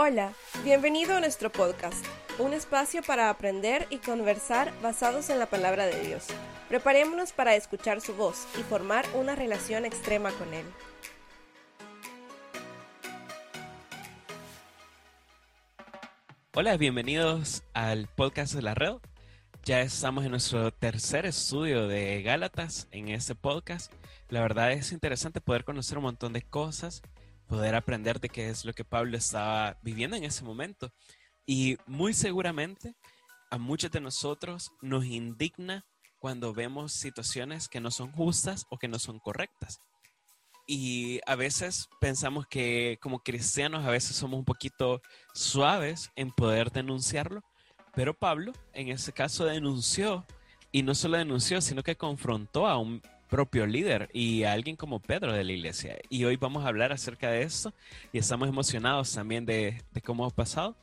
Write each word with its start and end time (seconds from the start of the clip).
Hola, 0.00 0.32
bienvenido 0.62 1.16
a 1.16 1.20
nuestro 1.20 1.50
podcast, 1.50 2.06
un 2.38 2.52
espacio 2.52 3.02
para 3.02 3.30
aprender 3.30 3.88
y 3.90 3.96
conversar 3.96 4.72
basados 4.80 5.28
en 5.28 5.40
la 5.40 5.46
palabra 5.46 5.86
de 5.86 6.00
Dios. 6.06 6.28
Preparémonos 6.68 7.32
para 7.32 7.56
escuchar 7.56 8.00
su 8.00 8.14
voz 8.14 8.46
y 8.56 8.62
formar 8.62 9.04
una 9.16 9.34
relación 9.34 9.84
extrema 9.84 10.30
con 10.30 10.54
Él. 10.54 10.64
Hola, 16.54 16.76
bienvenidos 16.76 17.64
al 17.74 18.06
podcast 18.06 18.54
de 18.54 18.62
la 18.62 18.76
red. 18.76 18.98
Ya 19.64 19.80
estamos 19.80 20.24
en 20.24 20.30
nuestro 20.30 20.70
tercer 20.70 21.26
estudio 21.26 21.88
de 21.88 22.22
Gálatas 22.22 22.86
en 22.92 23.08
este 23.08 23.34
podcast. 23.34 23.92
La 24.28 24.42
verdad 24.42 24.70
es 24.70 24.92
interesante 24.92 25.40
poder 25.40 25.64
conocer 25.64 25.98
un 25.98 26.04
montón 26.04 26.32
de 26.32 26.42
cosas, 26.42 27.02
poder 27.48 27.74
aprender 27.74 28.20
de 28.20 28.28
qué 28.28 28.48
es 28.50 28.64
lo 28.64 28.72
que 28.72 28.84
Pablo 28.84 29.16
estaba 29.16 29.78
viviendo 29.82 30.16
en 30.16 30.24
ese 30.24 30.44
momento. 30.44 30.92
Y 31.46 31.76
muy 31.86 32.12
seguramente 32.12 32.94
a 33.50 33.58
muchos 33.58 33.90
de 33.90 34.00
nosotros 34.00 34.70
nos 34.82 35.06
indigna 35.06 35.84
cuando 36.18 36.52
vemos 36.52 36.92
situaciones 36.92 37.68
que 37.68 37.80
no 37.80 37.90
son 37.90 38.12
justas 38.12 38.66
o 38.70 38.78
que 38.78 38.88
no 38.88 38.98
son 38.98 39.18
correctas. 39.18 39.80
Y 40.66 41.20
a 41.26 41.34
veces 41.34 41.88
pensamos 42.00 42.46
que 42.46 42.98
como 43.00 43.20
cristianos 43.20 43.86
a 43.86 43.90
veces 43.90 44.16
somos 44.16 44.38
un 44.38 44.44
poquito 44.44 45.00
suaves 45.32 46.10
en 46.14 46.30
poder 46.30 46.70
denunciarlo, 46.70 47.40
pero 47.94 48.12
Pablo 48.12 48.52
en 48.74 48.88
ese 48.88 49.12
caso 49.12 49.46
denunció 49.46 50.26
y 50.70 50.82
no 50.82 50.94
solo 50.94 51.16
denunció, 51.16 51.62
sino 51.62 51.82
que 51.82 51.96
confrontó 51.96 52.66
a 52.66 52.76
un 52.76 53.00
propio 53.28 53.66
líder 53.66 54.08
y 54.12 54.44
alguien 54.44 54.76
como 54.76 55.00
Pedro 55.00 55.32
de 55.32 55.44
la 55.44 55.52
iglesia. 55.52 55.98
Y 56.08 56.24
hoy 56.24 56.36
vamos 56.36 56.64
a 56.64 56.68
hablar 56.68 56.92
acerca 56.92 57.30
de 57.30 57.42
esto 57.42 57.72
y 58.12 58.18
estamos 58.18 58.48
emocionados 58.48 59.12
también 59.14 59.46
de, 59.46 59.82
de 59.92 60.00
cómo 60.00 60.24
ha 60.26 60.30
pasado. 60.30 60.74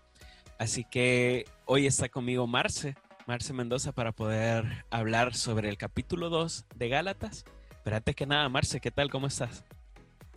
Así 0.57 0.85
que 0.85 1.45
hoy 1.65 1.85
está 1.85 2.07
conmigo 2.07 2.47
Marce, 2.47 2.95
Marce 3.27 3.51
Mendoza, 3.51 3.91
para 3.91 4.11
poder 4.11 4.85
hablar 4.89 5.33
sobre 5.33 5.67
el 5.67 5.77
capítulo 5.77 6.29
2 6.29 6.65
de 6.75 6.89
Gálatas. 6.89 7.43
Pero 7.83 7.97
antes 7.97 8.15
que 8.15 8.25
nada, 8.25 8.47
Marce, 8.47 8.79
¿qué 8.79 8.91
tal? 8.91 9.09
¿Cómo 9.09 9.27
estás? 9.27 9.65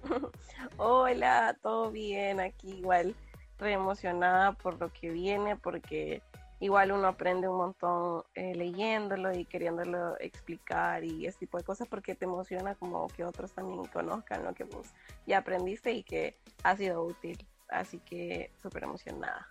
Hola, 0.77 1.57
todo 1.63 1.91
bien 1.91 2.41
aquí 2.41 2.71
igual, 2.71 3.15
re 3.59 3.73
emocionada 3.73 4.53
por 4.53 4.79
lo 4.81 4.93
que 4.93 5.11
viene, 5.11 5.57
porque 5.57 6.23
igual 6.61 6.93
uno 6.93 7.09
aprende 7.09 7.49
un 7.49 7.57
montón 7.57 8.25
eh, 8.35 8.55
leyéndolo 8.55 9.33
y 9.33 9.45
queriéndolo 9.45 10.19
explicar 10.21 11.05
y 11.05 11.27
ese 11.27 11.39
tipo 11.39 11.59
de 11.59 11.65
cosas, 11.65 11.89
porque 11.89 12.15
te 12.15 12.25
emociona 12.25 12.75
como 12.75 13.09
que 13.09 13.25
otros 13.25 13.53
también 13.53 13.85
conozcan 13.87 14.45
lo 14.45 14.55
que 14.55 14.65
vos 14.65 14.89
ya 15.27 15.39
aprendiste 15.39 15.93
y 15.93 16.03
que 16.03 16.37
ha 16.63 16.77
sido 16.77 17.03
útil. 17.05 17.39
Así 17.69 17.99
que 17.99 18.51
súper 18.63 18.85
emocionada. 18.85 19.47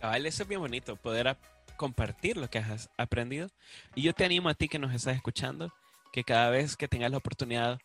Vale, 0.00 0.28
eso 0.28 0.44
es 0.44 0.48
bien 0.48 0.60
bonito, 0.60 0.96
poder 0.96 1.36
compartir 1.76 2.36
lo 2.36 2.48
que 2.48 2.58
has 2.58 2.90
aprendido. 2.96 3.48
Y 3.94 4.02
yo 4.02 4.12
te 4.12 4.24
animo 4.24 4.48
a 4.48 4.54
ti 4.54 4.68
que 4.68 4.78
nos 4.78 4.94
estás 4.94 5.16
escuchando, 5.16 5.72
que 6.12 6.24
cada 6.24 6.50
vez 6.50 6.76
que 6.76 6.88
tengas 6.88 7.10
la 7.10 7.18
oportunidad 7.18 7.80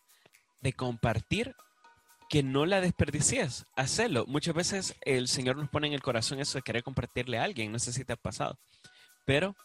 de 0.60 0.72
compartir, 0.72 1.54
que 2.28 2.42
no 2.42 2.66
la 2.66 2.80
desperdicies, 2.80 3.66
hacerlo. 3.74 4.24
Muchas 4.26 4.54
veces 4.54 4.96
el 5.02 5.28
Señor 5.28 5.56
nos 5.56 5.68
pone 5.68 5.86
en 5.86 5.94
el 5.94 6.02
corazón 6.02 6.40
eso 6.40 6.58
de 6.58 6.62
querer 6.62 6.82
compartirle 6.82 7.38
a 7.38 7.44
alguien, 7.44 7.72
no 7.72 7.78
sé 7.78 7.92
si 7.92 8.04
te 8.04 8.12
ha 8.12 8.16
pasado, 8.16 8.58
pero 9.24 9.56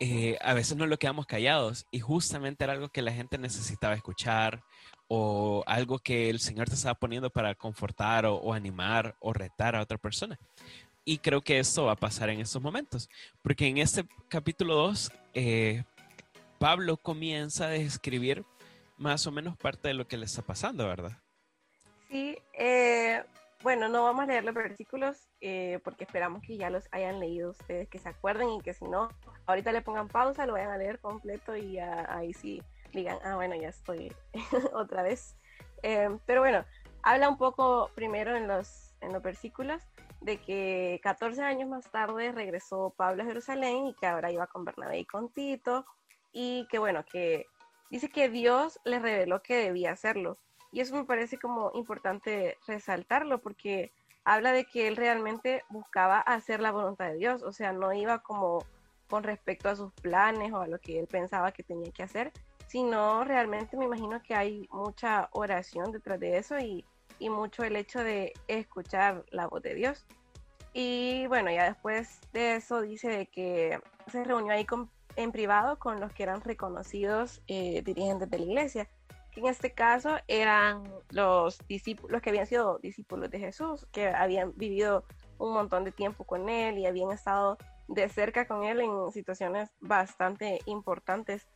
eh, 0.00 0.36
a 0.42 0.54
veces 0.54 0.76
no 0.76 0.86
lo 0.86 0.98
quedamos 0.98 1.26
callados 1.26 1.86
y 1.90 2.00
justamente 2.00 2.64
era 2.64 2.72
algo 2.72 2.88
que 2.88 3.00
la 3.00 3.12
gente 3.12 3.38
necesitaba 3.38 3.94
escuchar 3.94 4.62
o 5.08 5.62
algo 5.66 5.98
que 5.98 6.30
el 6.30 6.40
Señor 6.40 6.68
te 6.68 6.74
estaba 6.74 6.94
poniendo 6.94 7.30
para 7.30 7.54
confortar 7.54 8.26
o, 8.26 8.52
animar 8.52 9.16
o 9.20 9.32
retar 9.32 9.76
a 9.76 9.82
otra 9.82 9.98
persona. 9.98 10.38
Y 11.06 11.18
creo 11.18 11.42
que 11.42 11.58
esto 11.58 11.84
va 11.84 11.92
a 11.92 11.96
pasar 11.96 12.30
en 12.30 12.40
estos 12.40 12.62
momentos, 12.62 13.08
porque 13.42 13.66
en 13.66 13.78
este 13.78 14.06
capítulo 14.28 14.74
2, 14.74 15.12
eh, 15.34 15.84
Pablo 16.58 16.96
comienza 16.96 17.66
a 17.66 17.70
describir 17.70 18.44
más 18.96 19.26
o 19.26 19.32
menos 19.32 19.56
parte 19.56 19.88
de 19.88 19.94
lo 19.94 20.08
que 20.08 20.16
le 20.16 20.24
está 20.24 20.42
pasando, 20.42 20.86
¿verdad? 20.86 21.18
Sí, 22.14 22.38
eh, 22.52 23.24
bueno, 23.64 23.88
no 23.88 24.04
vamos 24.04 24.22
a 24.22 24.26
leer 24.26 24.44
los 24.44 24.54
versículos 24.54 25.28
eh, 25.40 25.80
porque 25.82 26.04
esperamos 26.04 26.42
que 26.46 26.56
ya 26.56 26.70
los 26.70 26.86
hayan 26.92 27.18
leído 27.18 27.50
ustedes, 27.50 27.88
que 27.88 27.98
se 27.98 28.08
acuerden 28.08 28.50
y 28.50 28.60
que 28.60 28.72
si 28.72 28.84
no, 28.84 29.08
ahorita 29.46 29.72
le 29.72 29.82
pongan 29.82 30.06
pausa, 30.06 30.46
lo 30.46 30.52
vayan 30.52 30.70
a 30.70 30.78
leer 30.78 31.00
completo 31.00 31.56
y 31.56 31.80
ahí 31.80 32.32
sí 32.32 32.62
digan, 32.92 33.18
ah, 33.24 33.34
bueno, 33.34 33.56
ya 33.56 33.70
estoy 33.70 34.14
otra 34.74 35.02
vez. 35.02 35.36
Eh, 35.82 36.08
pero 36.24 36.42
bueno, 36.42 36.64
habla 37.02 37.28
un 37.28 37.36
poco 37.36 37.90
primero 37.96 38.36
en 38.36 38.46
los, 38.46 38.94
en 39.00 39.12
los 39.12 39.20
versículos 39.20 39.82
de 40.20 40.40
que 40.40 41.00
14 41.02 41.42
años 41.42 41.68
más 41.68 41.90
tarde 41.90 42.30
regresó 42.30 42.94
Pablo 42.96 43.24
a 43.24 43.26
Jerusalén 43.26 43.88
y 43.88 43.94
que 43.94 44.06
ahora 44.06 44.30
iba 44.30 44.46
con 44.46 44.64
Bernabé 44.64 45.00
y 45.00 45.04
con 45.04 45.32
Tito 45.32 45.84
y 46.30 46.68
que 46.70 46.78
bueno, 46.78 47.04
que 47.10 47.46
dice 47.90 48.08
que 48.08 48.28
Dios 48.28 48.78
le 48.84 49.00
reveló 49.00 49.42
que 49.42 49.56
debía 49.56 49.90
hacerlo. 49.90 50.38
Y 50.74 50.80
eso 50.80 50.96
me 50.96 51.04
parece 51.04 51.38
como 51.38 51.70
importante 51.74 52.58
resaltarlo 52.66 53.40
porque 53.40 53.92
habla 54.24 54.50
de 54.50 54.64
que 54.64 54.88
él 54.88 54.96
realmente 54.96 55.62
buscaba 55.68 56.18
hacer 56.18 56.60
la 56.60 56.72
voluntad 56.72 57.06
de 57.06 57.14
Dios, 57.14 57.44
o 57.44 57.52
sea, 57.52 57.72
no 57.72 57.92
iba 57.92 58.18
como 58.18 58.64
con 59.08 59.22
respecto 59.22 59.68
a 59.68 59.76
sus 59.76 59.92
planes 59.92 60.52
o 60.52 60.58
a 60.62 60.66
lo 60.66 60.80
que 60.80 60.98
él 60.98 61.06
pensaba 61.06 61.52
que 61.52 61.62
tenía 61.62 61.92
que 61.92 62.02
hacer, 62.02 62.32
sino 62.66 63.22
realmente 63.22 63.76
me 63.76 63.84
imagino 63.84 64.20
que 64.20 64.34
hay 64.34 64.68
mucha 64.72 65.28
oración 65.30 65.92
detrás 65.92 66.18
de 66.18 66.38
eso 66.38 66.58
y, 66.58 66.84
y 67.20 67.30
mucho 67.30 67.62
el 67.62 67.76
hecho 67.76 68.02
de 68.02 68.32
escuchar 68.48 69.24
la 69.30 69.46
voz 69.46 69.62
de 69.62 69.74
Dios. 69.74 70.04
Y 70.72 71.28
bueno, 71.28 71.52
ya 71.52 71.66
después 71.66 72.18
de 72.32 72.56
eso 72.56 72.80
dice 72.80 73.08
de 73.10 73.26
que 73.26 73.78
se 74.10 74.24
reunió 74.24 74.52
ahí 74.52 74.66
en 75.14 75.30
privado 75.30 75.78
con 75.78 76.00
los 76.00 76.12
que 76.12 76.24
eran 76.24 76.40
reconocidos 76.40 77.42
eh, 77.46 77.80
dirigentes 77.82 78.28
de 78.28 78.38
la 78.40 78.44
iglesia, 78.44 78.88
que 79.34 79.40
en 79.40 79.46
este 79.46 79.72
caso 79.72 80.16
eran 80.28 80.84
los 81.10 81.58
discípulos 81.66 82.22
que 82.22 82.30
habían 82.30 82.46
sido 82.46 82.78
discípulos 82.78 83.30
de 83.30 83.40
Jesús, 83.40 83.86
que 83.92 84.08
habían 84.08 84.56
vivido 84.56 85.04
un 85.38 85.52
montón 85.52 85.84
de 85.84 85.92
tiempo 85.92 86.24
con 86.24 86.48
él 86.48 86.78
y 86.78 86.86
habían 86.86 87.10
estado 87.10 87.58
de 87.88 88.08
cerca 88.08 88.46
con 88.46 88.64
él 88.64 88.80
en 88.80 89.12
situaciones 89.12 89.70
bastante 89.80 90.60
importantes. 90.66 91.48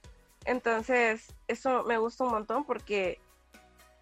Entonces, 0.44 1.34
eso 1.46 1.84
me 1.84 1.98
gusta 1.98 2.24
un 2.24 2.32
montón 2.32 2.64
porque 2.64 3.20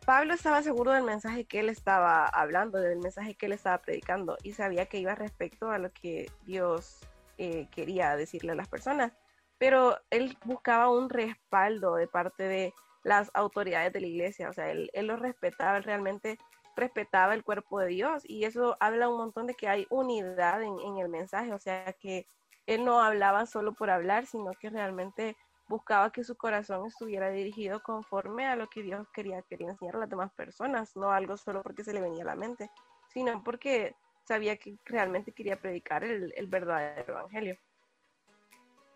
Pablo 0.04 0.34
estaba 0.34 0.62
seguro 0.62 0.92
del 0.92 1.04
mensaje 1.04 1.44
que 1.44 1.60
él 1.60 1.68
estaba 1.68 2.26
hablando, 2.26 2.78
del 2.78 2.98
mensaje 2.98 3.34
que 3.34 3.46
él 3.46 3.52
estaba 3.52 3.78
predicando 3.78 4.36
y 4.42 4.52
sabía 4.52 4.86
que 4.86 4.98
iba 4.98 5.14
respecto 5.14 5.70
a 5.70 5.78
lo 5.78 5.92
que 5.92 6.30
Dios 6.44 7.00
eh, 7.38 7.68
quería 7.70 8.16
decirle 8.16 8.52
a 8.52 8.56
las 8.56 8.68
personas 8.68 9.12
pero 9.58 9.98
él 10.10 10.36
buscaba 10.44 10.90
un 10.90 11.08
respaldo 11.08 11.96
de 11.96 12.08
parte 12.08 12.42
de 12.42 12.74
las 13.06 13.30
autoridades 13.34 13.92
de 13.92 14.00
la 14.00 14.08
iglesia, 14.08 14.50
o 14.50 14.52
sea, 14.52 14.68
él, 14.68 14.90
él 14.92 15.06
lo 15.06 15.16
respetaba, 15.16 15.76
él 15.76 15.84
realmente 15.84 16.38
respetaba 16.74 17.34
el 17.34 17.44
cuerpo 17.44 17.78
de 17.78 17.86
Dios 17.86 18.24
y 18.24 18.44
eso 18.44 18.76
habla 18.80 19.08
un 19.08 19.16
montón 19.16 19.46
de 19.46 19.54
que 19.54 19.68
hay 19.68 19.86
unidad 19.90 20.60
en, 20.60 20.98
el 20.98 21.08
mensaje, 21.08 21.52
o 21.54 21.58
sea, 21.60 21.92
que 22.00 22.26
él 22.66 22.84
no 22.84 23.00
hablaba 23.00 23.46
solo 23.46 23.74
por 23.74 23.90
hablar, 23.90 24.26
sino 24.26 24.50
que 24.60 24.70
realmente 24.70 25.36
buscaba 25.68 26.10
que 26.10 26.24
su 26.24 26.36
corazón 26.36 26.84
estuviera 26.88 27.30
dirigido 27.30 27.80
conforme 27.80 28.44
a 28.48 28.56
lo 28.56 28.66
que 28.66 28.82
Dios 28.82 29.06
quería, 29.14 29.40
quería 29.42 29.70
enseñar 29.70 29.94
a 29.94 30.00
las 30.00 30.10
demás 30.10 30.32
personas, 30.32 30.96
no 30.96 31.12
algo 31.12 31.36
solo 31.36 31.62
porque 31.62 31.84
se 31.84 31.94
le 31.94 32.00
venía 32.00 32.24
a 32.24 32.26
la 32.26 32.34
mente, 32.34 32.72
sino 33.14 33.44
porque 33.44 33.94
sabía 34.24 34.56
que 34.56 34.74
realmente 34.84 35.30
quería 35.30 35.60
predicar 35.60 36.02
el 36.02 36.46
verdadero 36.48 37.12
evangelio. 37.12 37.56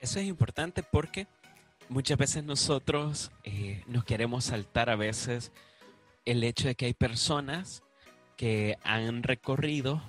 Eso 0.00 0.18
es 0.18 0.24
importante 0.24 0.82
porque 0.82 1.28
muchas 1.90 2.16
veces 2.16 2.44
nosotros 2.44 3.32
eh, 3.42 3.82
nos 3.86 4.04
queremos 4.04 4.44
saltar 4.44 4.88
a 4.88 4.96
veces 4.96 5.52
el 6.24 6.44
hecho 6.44 6.68
de 6.68 6.76
que 6.76 6.86
hay 6.86 6.94
personas 6.94 7.82
que 8.36 8.78
han 8.84 9.22
recorrido 9.24 10.00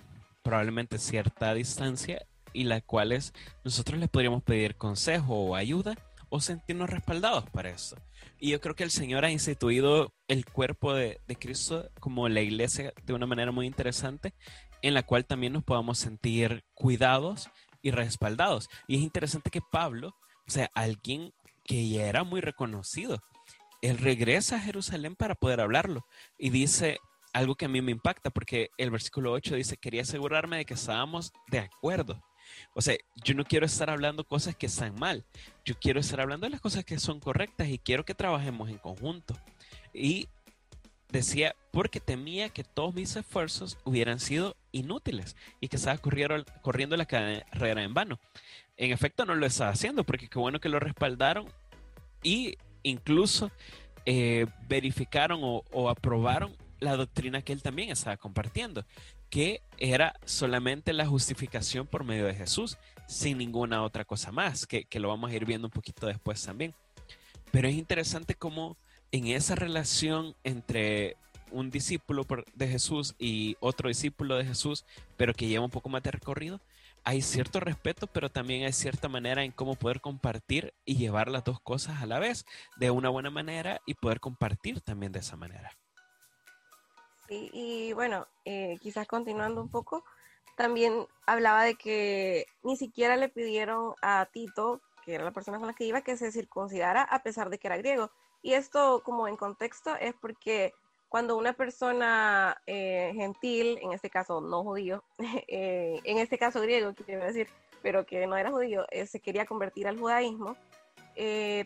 probablemente 0.43 0.99
cierta 0.99 1.53
distancia 1.53 2.25
y 2.53 2.65
las 2.65 2.83
cuales 2.83 3.33
nosotros 3.63 3.99
les 3.99 4.09
podríamos 4.09 4.43
pedir 4.43 4.75
consejo 4.75 5.33
o 5.33 5.55
ayuda 5.55 5.97
o 6.29 6.39
sentirnos 6.39 6.89
respaldados 6.89 7.49
para 7.49 7.71
eso. 7.71 7.97
Y 8.39 8.51
yo 8.51 8.61
creo 8.61 8.75
que 8.75 8.83
el 8.83 8.91
Señor 8.91 9.25
ha 9.25 9.31
instituido 9.31 10.13
el 10.27 10.45
cuerpo 10.45 10.93
de, 10.93 11.19
de, 11.27 11.35
Cristo 11.35 11.89
como 11.99 12.29
la 12.29 12.41
iglesia 12.41 12.93
de 13.03 13.13
una 13.13 13.25
manera 13.25 13.51
muy 13.51 13.65
interesante, 13.65 14.33
en 14.81 14.93
la 14.93 15.03
cual 15.03 15.25
también 15.25 15.53
nos 15.53 15.63
podamos 15.63 15.97
sentir 15.97 16.63
cuidados 16.73 17.49
y 17.81 17.91
respaldados. 17.91 18.69
Y 18.87 18.97
es 18.97 19.01
interesante 19.01 19.49
que 19.49 19.61
Pablo, 19.61 20.15
o 20.47 20.51
sea, 20.51 20.69
alguien 20.73 21.33
que 21.63 21.89
ya 21.89 22.05
era 22.05 22.23
muy 22.23 22.41
reconocido, 22.41 23.21
él 23.81 23.97
regresa 23.97 24.57
a 24.57 24.61
Jerusalén 24.61 25.15
para 25.15 25.35
poder 25.35 25.59
hablarlo 25.59 26.05
y 26.37 26.49
dice 26.49 26.99
algo 27.33 27.55
que 27.55 27.65
a 27.65 27.69
mí 27.69 27.81
me 27.81 27.91
impacta 27.91 28.29
porque 28.29 28.69
el 28.77 28.91
versículo 28.91 29.31
8 29.31 29.55
dice, 29.55 29.77
quería 29.77 30.01
asegurarme 30.01 30.57
de 30.57 30.65
que 30.65 30.73
estábamos 30.73 31.31
de 31.49 31.59
acuerdo. 31.59 32.21
O 32.73 32.81
sea, 32.81 32.95
yo 33.23 33.33
no 33.33 33.45
quiero 33.45 33.65
estar 33.65 33.89
hablando 33.89 34.25
cosas 34.25 34.55
que 34.55 34.65
están 34.65 34.95
mal, 34.95 35.25
yo 35.63 35.75
quiero 35.79 35.99
estar 35.99 36.19
hablando 36.19 36.45
de 36.45 36.51
las 36.51 36.61
cosas 36.61 36.83
que 36.83 36.99
son 36.99 37.19
correctas 37.19 37.69
y 37.69 37.79
quiero 37.79 38.03
que 38.03 38.13
trabajemos 38.13 38.69
en 38.69 38.77
conjunto. 38.77 39.37
Y 39.93 40.27
decía, 41.09 41.55
porque 41.71 41.99
temía 41.99 42.49
que 42.49 42.63
todos 42.63 42.93
mis 42.93 43.15
esfuerzos 43.15 43.77
hubieran 43.83 44.19
sido 44.19 44.55
inútiles 44.71 45.35
y 45.59 45.67
que 45.67 45.75
estaba 45.75 45.97
corriendo, 45.97 46.45
corriendo 46.61 46.97
la 46.97 47.05
carrera 47.05 47.83
en 47.83 47.93
vano. 47.93 48.19
En 48.77 48.91
efecto, 48.91 49.25
no 49.25 49.35
lo 49.35 49.45
estaba 49.45 49.71
haciendo 49.71 50.03
porque 50.03 50.27
qué 50.27 50.39
bueno 50.39 50.59
que 50.59 50.69
lo 50.69 50.79
respaldaron 50.79 51.47
y 52.23 52.57
incluso 52.83 53.51
eh, 54.05 54.47
verificaron 54.67 55.39
o, 55.43 55.89
aprobaron 55.89 56.55
la 56.79 56.95
doctrina 56.95 57.43
que 57.43 57.53
él 57.53 57.61
también 57.61 57.91
estaba 57.91 58.17
compartiendo, 58.17 58.85
que 59.29 59.61
era 59.77 60.15
solamente 60.25 60.93
la 60.93 61.05
justificación 61.05 61.85
por 61.85 62.03
medio 62.03 62.25
de 62.25 62.33
Jesús, 62.33 62.77
sin 63.07 63.37
ninguna 63.37 63.83
otra 63.83 64.03
cosa 64.03 64.31
más, 64.31 64.65
que, 64.65 64.85
que 64.85 64.99
lo 64.99 65.09
vamos 65.09 65.29
a 65.29 65.35
ir 65.35 65.45
viendo 65.45 65.67
un 65.67 65.71
poquito 65.71 66.07
después 66.07 66.43
también. 66.43 66.73
Pero 67.51 67.67
es 67.67 67.75
interesante 67.75 68.33
cómo 68.33 68.77
en 69.11 69.27
esa 69.27 69.55
relación 69.55 70.35
entre 70.43 71.17
un 71.51 71.69
discípulo 71.69 72.25
de 72.55 72.67
Jesús 72.67 73.15
y 73.19 73.57
otro 73.59 73.89
discípulo 73.89 74.37
de 74.37 74.45
Jesús, 74.45 74.85
pero 75.17 75.33
que 75.33 75.47
lleva 75.47 75.65
un 75.65 75.71
poco 75.71 75.89
más 75.89 76.01
de 76.01 76.11
recorrido, 76.11 76.59
hay 77.03 77.21
cierto 77.21 77.59
respeto, 77.59 78.07
pero 78.07 78.29
también 78.29 78.65
hay 78.65 78.73
cierta 78.73 79.09
manera 79.09 79.43
en 79.43 79.51
cómo 79.51 79.75
poder 79.75 80.01
compartir 80.01 80.73
y 80.85 80.97
llevar 80.97 81.29
las 81.29 81.43
dos 81.43 81.59
cosas 81.59 82.01
a 82.01 82.05
la 82.05 82.19
vez 82.19 82.45
de 82.77 82.91
una 82.91 83.09
buena 83.09 83.29
manera 83.29 83.81
y 83.85 83.95
poder 83.95 84.19
compartir 84.19 84.81
también 84.81 85.11
de 85.11 85.19
esa 85.19 85.35
manera. 85.35 85.71
Sí, 87.27 87.49
y 87.53 87.93
bueno, 87.93 88.27
eh, 88.45 88.77
quizás 88.81 89.07
continuando 89.07 89.61
un 89.61 89.69
poco, 89.69 90.03
también 90.57 91.07
hablaba 91.25 91.63
de 91.63 91.75
que 91.75 92.45
ni 92.61 92.75
siquiera 92.75 93.15
le 93.15 93.29
pidieron 93.29 93.93
a 94.01 94.27
Tito, 94.31 94.81
que 95.03 95.15
era 95.15 95.23
la 95.23 95.31
persona 95.31 95.57
con 95.57 95.67
la 95.67 95.73
que 95.73 95.85
iba, 95.85 96.01
que 96.01 96.17
se 96.17 96.31
circuncidara 96.31 97.03
a 97.03 97.23
pesar 97.23 97.49
de 97.49 97.57
que 97.57 97.67
era 97.67 97.77
griego. 97.77 98.11
Y 98.43 98.53
esto, 98.53 99.01
como 99.03 99.27
en 99.27 99.37
contexto, 99.37 99.95
es 99.95 100.13
porque 100.13 100.73
cuando 101.11 101.35
una 101.35 101.51
persona 101.51 102.61
eh, 102.65 103.11
gentil, 103.13 103.77
en 103.81 103.91
este 103.91 104.09
caso 104.09 104.39
no 104.39 104.63
judío, 104.63 105.03
eh, 105.49 105.99
en 106.05 106.19
este 106.19 106.37
caso 106.37 106.61
griego, 106.61 106.93
quiero 106.93 107.25
decir, 107.25 107.49
pero 107.81 108.05
que 108.05 108.25
no 108.27 108.37
era 108.37 108.49
judío, 108.49 108.85
eh, 108.91 109.05
se 109.05 109.19
quería 109.19 109.45
convertir 109.45 109.89
al 109.89 109.99
judaísmo, 109.99 110.55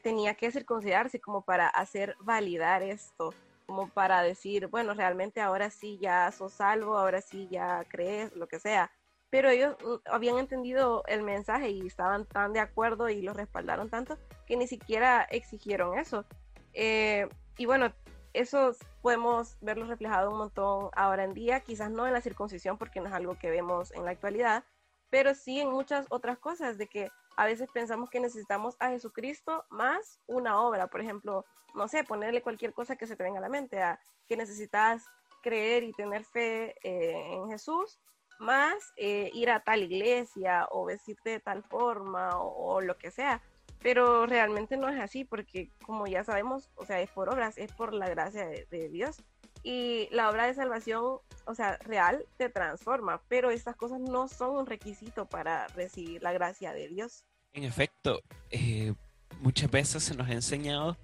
tenía 0.02 0.34
que 0.34 0.50
circuncidarse 0.50 1.22
como 1.22 1.44
para 1.44 1.68
hacer 1.68 2.16
validar 2.22 2.82
esto, 2.82 3.36
como 3.68 3.88
para 3.88 4.24
decir, 4.24 4.66
bueno, 4.66 4.96
realmente 4.96 5.40
ahora 5.42 5.70
sí 5.70 6.00
ya 6.02 6.32
sos 6.32 6.54
salvo, 6.54 6.98
ahora 6.98 7.22
sí 7.22 7.48
ya 7.52 7.86
crees, 7.88 8.36
lo 8.36 8.48
que 8.48 8.60
sea. 8.60 8.92
Pero 9.30 9.50
ellos 9.50 9.78
mm, 9.84 10.10
habían 10.10 10.40
entendido 10.40 11.04
el 11.06 11.22
mensaje 11.22 11.70
y 11.70 11.86
estaban 11.86 12.26
tan 12.26 12.52
de 12.52 12.62
acuerdo 12.62 13.10
y 13.10 13.22
lo 13.22 13.34
respaldaron 13.34 13.92
tanto 13.92 14.18
que 14.48 14.58
ni 14.58 14.66
siquiera 14.66 15.22
exigieron 15.30 16.00
eso. 16.00 16.26
y 16.74 17.66
bueno, 17.68 17.94
eso 18.36 18.76
podemos 19.02 19.58
verlo 19.62 19.86
reflejado 19.86 20.32
un 20.32 20.38
montón 20.38 20.90
ahora 20.96 21.24
en 21.24 21.34
día, 21.34 21.62
quizás 21.62 21.90
no 21.90 22.06
en 22.06 22.14
la 22.14 22.22
circuncisión 22.22 22.78
porque 22.78 23.00
no 23.00 23.08
es 23.08 23.14
algo 23.14 23.38
que 23.38 23.50
vemos 23.50 23.92
en 23.92 24.06
la 24.06 24.12
actualidad, 24.12 24.64
pero 25.10 25.34
sí 25.34 25.60
en 25.60 25.70
muchas 25.70 26.06
otras 26.10 26.38
cosas, 26.38 26.78
de 26.78 26.88
que 26.88 27.10
a 27.38 27.46
veces 27.46 27.70
pensamos 27.74 28.10
que 28.10 28.20
necesitamos 28.20 28.76
a 28.80 28.90
Jesucristo 28.90 29.66
más 29.70 30.20
una 30.28 30.62
obra, 30.62 30.88
por 30.88 31.02
ejemplo, 31.02 31.46
no 31.74 31.88
sé, 31.88 32.04
ponerle 32.04 32.42
cualquier 32.42 32.74
cosa 32.74 32.96
que 32.96 33.08
se 33.08 33.16
te 33.16 33.24
venga 33.24 33.40
a 33.40 33.42
la 33.42 33.50
mente, 33.50 33.82
a 33.82 34.00
que 34.28 34.38
necesitas 34.38 35.06
creer 35.42 35.84
y 35.84 35.94
tener 35.94 36.24
fe 36.26 36.76
eh, 36.84 37.34
en 37.34 37.50
Jesús, 37.50 38.00
más 38.40 38.94
eh, 38.98 39.30
ir 39.34 39.50
a 39.50 39.62
tal 39.62 39.84
iglesia 39.84 40.68
o 40.72 40.86
vestirte 40.86 41.30
de 41.30 41.40
tal 41.40 41.64
forma 41.64 42.38
o 42.38 42.82
lo 42.82 42.98
que 42.98 43.12
sea 43.12 43.42
pero 43.86 44.26
realmente 44.26 44.78
no 44.78 44.90
es 44.90 45.00
así 45.00 45.26
porque 45.26 45.70
como 45.86 46.08
ya 46.08 46.24
sabemos, 46.24 46.72
o 46.74 46.88
sea, 46.88 47.02
es 47.02 47.10
por 47.12 47.30
obras, 47.30 47.56
es 47.60 47.72
por 47.72 47.94
la 47.94 48.10
gracia 48.10 48.48
de, 48.48 48.90
Dios. 48.90 49.18
Y 49.62 50.08
la 50.10 50.28
obra 50.32 50.48
de 50.48 50.56
salvación, 50.56 51.20
o 51.46 51.54
sea, 51.54 51.78
real, 51.78 52.26
te 52.38 52.50
transforma, 52.50 53.22
pero 53.28 53.52
estas 53.52 53.76
cosas 53.76 54.00
no 54.00 54.28
son 54.28 54.56
un 54.58 54.66
requisito 54.66 55.28
para 55.28 55.68
recibir 55.68 56.24
la 56.24 56.34
gracia 56.34 56.74
de 56.74 56.88
Dios. 56.88 57.26
En 57.54 57.64
efecto, 57.64 58.24
eh, 58.50 58.96
muchas 59.42 59.70
veces 59.70 60.02
se 60.02 60.16
nos 60.16 60.30
ha 60.30 60.34
enseñado 60.34 60.98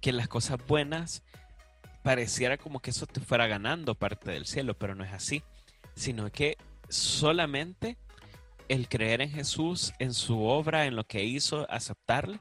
que 0.00 0.12
las 0.12 0.28
cosas 0.28 0.64
buenas 0.64 1.24
pareciera 2.04 2.56
como 2.56 2.78
que 2.78 2.90
eso 2.90 3.08
te 3.08 3.20
fuera 3.20 3.48
ganando 3.48 3.96
parte 3.96 4.30
del 4.30 4.46
cielo, 4.46 4.78
pero 4.78 4.94
no 4.94 5.02
es 5.02 5.12
así, 5.12 5.42
sino 5.96 6.30
que 6.30 6.56
solamente 6.88 7.98
el 8.68 8.88
creer 8.88 9.20
en 9.20 9.30
Jesús, 9.30 9.92
en 9.98 10.14
su 10.14 10.42
obra, 10.42 10.86
en 10.86 10.96
lo 10.96 11.04
que 11.04 11.24
hizo, 11.24 11.70
aceptarle. 11.70 12.40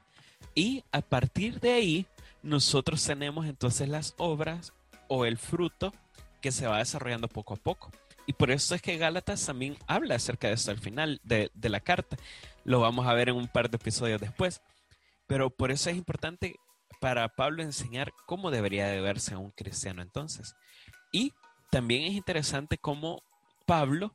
Y 0.53 0.83
a 0.91 1.01
partir 1.01 1.59
de 1.59 1.73
ahí, 1.73 2.07
nosotros 2.43 3.03
tenemos 3.03 3.45
entonces 3.45 3.89
las 3.89 4.13
obras 4.17 4.73
o 5.07 5.25
el 5.25 5.37
fruto 5.37 5.93
que 6.41 6.51
se 6.51 6.67
va 6.67 6.79
desarrollando 6.79 7.27
poco 7.27 7.53
a 7.53 7.57
poco. 7.57 7.91
Y 8.25 8.33
por 8.33 8.51
eso 8.51 8.75
es 8.75 8.81
que 8.81 8.97
Gálatas 8.97 9.45
también 9.45 9.77
habla 9.87 10.15
acerca 10.15 10.49
de 10.49 10.53
esto 10.53 10.71
al 10.71 10.79
final 10.79 11.21
de, 11.23 11.49
la 11.61 11.79
carta. 11.79 12.17
Lo 12.65 12.81
vamos 12.81 13.07
a 13.07 13.13
ver 13.13 13.29
en 13.29 13.35
un 13.35 13.47
par 13.47 13.69
de 13.69 13.77
episodios 13.77 14.19
después. 14.19 14.61
Pero 15.27 15.49
por 15.49 15.71
eso 15.71 15.89
es 15.89 15.95
importante 15.95 16.55
para 16.99 17.29
Pablo 17.29 17.63
enseñar 17.63 18.13
cómo 18.25 18.51
debería 18.51 18.87
de 18.87 18.99
verse 19.01 19.35
un 19.35 19.51
cristiano 19.51 20.01
entonces. 20.01 20.55
Y 21.11 21.33
también 21.71 22.03
es 22.03 22.13
interesante 22.13 22.77
cómo 22.77 23.23
Pablo 23.65 24.13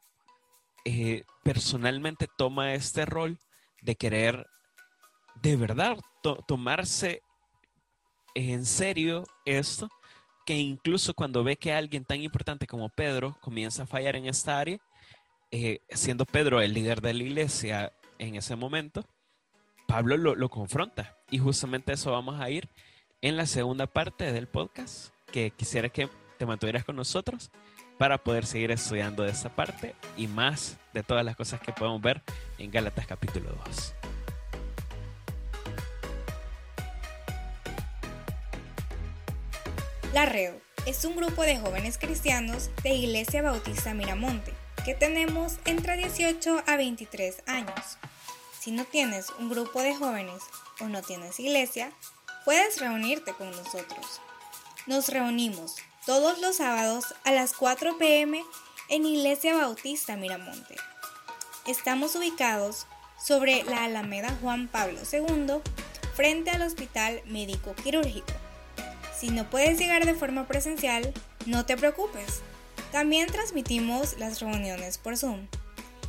eh, 0.84 1.25
personalmente 1.44 2.29
toma 2.37 2.75
este 2.75 3.06
rol 3.06 3.38
de 3.82 3.96
querer 3.96 4.46
de 5.40 5.56
verdad 5.56 5.99
tomarse 6.46 7.23
en 8.34 8.64
serio 8.64 9.25
esto, 9.44 9.88
que 10.46 10.56
incluso 10.56 11.14
cuando 11.14 11.44
ve 11.44 11.56
que 11.56 11.73
alguien 11.73 12.05
tan 12.05 12.23
importante 12.23 12.67
como 12.67 12.88
Pedro 12.88 13.37
comienza 13.40 13.82
a 13.82 13.87
fallar 13.87 14.17
en 14.17 14.26
esta 14.26 14.58
área, 14.58 14.79
eh, 15.50 15.81
siendo 15.90 16.25
Pedro 16.25 16.61
el 16.61 16.73
líder 16.73 17.00
de 17.00 17.14
la 17.14 17.23
iglesia 17.23 17.93
en 18.19 18.37
ese 18.37 18.56
momento, 18.56 19.05
Pablo 19.87 20.17
lo, 20.17 20.34
lo, 20.34 20.49
confronta. 20.49 21.17
Y 21.31 21.38
justamente 21.38 21.93
eso 21.93 22.12
vamos 22.12 22.40
a 22.40 22.49
ir 22.50 22.69
en 23.20 23.37
la 23.37 23.46
segunda 23.46 23.87
parte 23.87 24.32
del 24.32 24.49
podcast, 24.49 25.12
que 25.31 25.50
quisiera 25.50 25.88
que 25.88 26.08
te 26.38 26.46
mantuvieras 26.46 26.84
con 26.84 26.96
nosotros 26.96 27.50
para 27.99 28.19
poder 28.19 28.47
seguir 28.47 28.71
estudiando 28.71 29.23
de 29.23 29.31
esa 29.31 29.49
parte 29.49 29.94
y 30.17 30.27
más 30.27 30.77
de 30.93 31.03
todas 31.03 31.25
las 31.25 31.37
cosas 31.37 31.61
que 31.61 31.73
podemos 31.73 32.00
ver 32.00 32.23
en 32.59 32.71
Gálatas 32.71 33.06
capítulo 33.06 33.50
2. 33.67 33.94
La 40.13 40.27
Red 40.27 40.55
es 40.87 41.05
un 41.05 41.17
grupo 41.17 41.43
de 41.43 41.58
jóvenes 41.58 41.96
cristianos 41.96 42.70
de 42.82 42.91
Iglesia 42.91 43.41
Bautista 43.41 43.94
Miramonte 43.94 44.53
que 44.84 44.94
tenemos 44.94 45.58
entre 45.65 45.96
18 45.96 46.65
a 46.67 46.77
23 46.77 47.44
años. 47.46 47.99
Si 48.58 48.72
no 48.72 48.84
tienes 48.84 49.31
un 49.39 49.49
grupo 49.49 49.81
de 49.81 49.94
jóvenes 49.94 50.43
o 50.81 50.84
no 50.84 51.03
tienes 51.03 51.39
iglesia, 51.39 51.93
puedes 52.44 52.81
reunirte 52.81 53.32
con 53.32 53.51
nosotros. 53.51 54.20
Nos 54.87 55.08
reunimos 55.08 55.77
todos 56.06 56.41
los 56.41 56.56
sábados 56.56 57.15
a 57.23 57.31
las 57.31 57.53
4 57.53 57.97
pm 57.97 58.43
en 58.89 59.06
Iglesia 59.06 59.55
Bautista 59.55 60.17
Miramonte. 60.17 60.75
Estamos 61.67 62.17
ubicados 62.17 62.87
sobre 63.25 63.63
la 63.63 63.85
Alameda 63.85 64.37
Juan 64.41 64.67
Pablo 64.67 64.99
II, 65.11 65.61
frente 66.15 66.51
al 66.51 66.63
Hospital 66.63 67.23
Médico 67.27 67.75
Quirúrgico. 67.77 68.32
Si 69.17 69.31
no 69.31 69.49
puedes 69.49 69.79
llegar 69.79 70.05
de 70.05 70.15
forma 70.15 70.49
presencial, 70.49 71.13
no 71.47 71.67
te 71.67 71.77
preocupes. 71.77 72.41
También 72.91 73.29
transmitimos 73.29 74.19
las 74.19 74.41
reuniones 74.41 74.99
por 74.99 75.17
Zoom. 75.17 75.47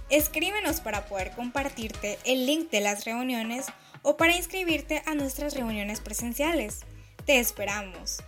Escríbenos 0.10 0.82
para 0.82 1.06
poder 1.06 1.32
compartirte 1.36 2.18
el 2.26 2.48
link 2.48 2.72
de 2.72 2.82
las 2.82 3.06
reuniones 3.06 3.68
o 4.02 4.18
para 4.18 4.36
inscribirte 4.36 5.04
a 5.06 5.14
nuestras 5.14 5.54
reuniones 5.54 6.02
presenciales. 6.02 6.80
Te 7.26 7.40
esperamos. 7.40 8.24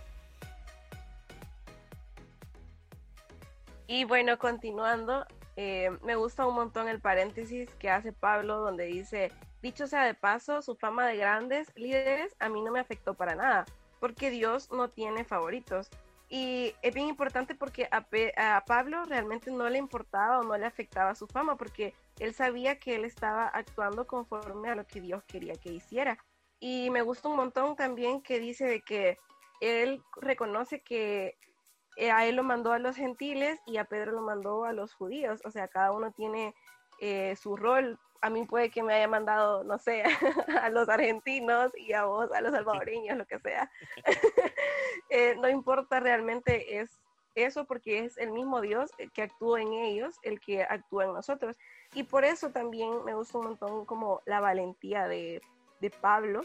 Y 3.86 4.04
bueno, 4.04 4.38
continuando, 4.38 5.24
eh, 5.56 5.90
me 6.02 6.16
gusta 6.16 6.46
un 6.46 6.54
montón 6.54 6.88
el 6.88 7.00
paréntesis 7.00 7.70
que 7.74 7.88
hace 7.88 8.12
Pablo 8.12 8.58
donde 8.58 8.86
dice, 8.86 9.30
dicho 9.62 9.86
sea 9.86 10.04
de 10.04 10.14
paso, 10.14 10.60
su 10.60 10.74
fama 10.74 11.06
de 11.06 11.16
grandes 11.16 11.72
líderes 11.76 12.34
a 12.40 12.48
mí 12.48 12.62
no 12.62 12.72
me 12.72 12.80
afectó 12.80 13.14
para 13.14 13.36
nada, 13.36 13.64
porque 14.00 14.30
Dios 14.30 14.70
no 14.72 14.90
tiene 14.90 15.24
favoritos. 15.24 15.88
Y 16.28 16.74
es 16.82 16.92
bien 16.92 17.06
importante 17.06 17.54
porque 17.54 17.88
a, 17.92 18.04
a, 18.56 18.64
Pablo 18.64 19.04
realmente 19.04 19.52
no 19.52 19.68
le 19.68 19.78
importaba 19.78 20.40
o 20.40 20.42
no 20.42 20.58
le 20.58 20.66
afectaba 20.66 21.14
su 21.14 21.28
fama, 21.28 21.56
porque 21.56 21.94
él 22.18 22.34
sabía 22.34 22.80
que 22.80 22.96
él 22.96 23.04
estaba 23.04 23.46
actuando 23.46 24.08
conforme 24.08 24.68
a 24.68 24.74
lo 24.74 24.84
que 24.88 25.00
Dios 25.00 25.22
quería 25.24 25.54
que 25.54 25.72
hiciera. 25.72 26.18
Y 26.58 26.90
me 26.90 27.02
gusta 27.02 27.28
un 27.28 27.36
montón 27.36 27.76
también 27.76 28.22
que 28.22 28.40
dice 28.40 28.64
de 28.64 28.80
que 28.80 29.18
él 29.60 30.02
reconoce 30.20 30.80
que 30.80 31.38
a 31.96 32.26
él 32.26 32.36
lo 32.36 32.42
mandó 32.42 32.72
a 32.72 32.78
los 32.78 32.96
gentiles 32.96 33.60
y 33.66 33.78
a 33.78 33.84
Pedro 33.84 34.12
lo 34.12 34.20
mandó 34.20 34.64
a 34.64 34.72
los 34.72 34.94
judíos. 34.94 35.40
O 35.44 35.50
sea, 35.50 35.68
cada 35.68 35.92
uno 35.92 36.12
tiene 36.12 36.54
eh, 37.00 37.36
su 37.36 37.56
rol. 37.56 37.98
A 38.22 38.30
mí 38.30 38.46
puede 38.46 38.70
que 38.70 38.82
me 38.82 38.94
haya 38.94 39.08
mandado, 39.08 39.64
no 39.64 39.78
sé, 39.78 40.02
a 40.62 40.70
los 40.70 40.88
argentinos 40.88 41.72
y 41.76 41.92
a 41.92 42.04
vos, 42.04 42.30
a 42.32 42.40
los 42.40 42.52
salvadoreños, 42.52 43.16
lo 43.16 43.26
que 43.26 43.38
sea. 43.40 43.70
Eh, 45.08 45.36
no 45.38 45.48
importa 45.48 46.00
realmente, 46.00 46.80
es 46.80 46.98
eso 47.36 47.64
porque 47.64 48.00
es 48.00 48.18
el 48.18 48.32
mismo 48.32 48.60
Dios 48.60 48.90
que 49.12 49.22
actúa 49.22 49.60
en 49.60 49.72
ellos, 49.72 50.16
el 50.22 50.40
que 50.40 50.64
actúa 50.64 51.04
en 51.04 51.12
nosotros. 51.12 51.56
Y 51.94 52.02
por 52.02 52.24
eso 52.24 52.50
también 52.50 53.04
me 53.04 53.14
gusta 53.14 53.38
un 53.38 53.44
montón 53.44 53.84
como 53.84 54.20
la 54.24 54.40
valentía 54.40 55.06
de, 55.06 55.40
de 55.80 55.90
Pablo 55.90 56.40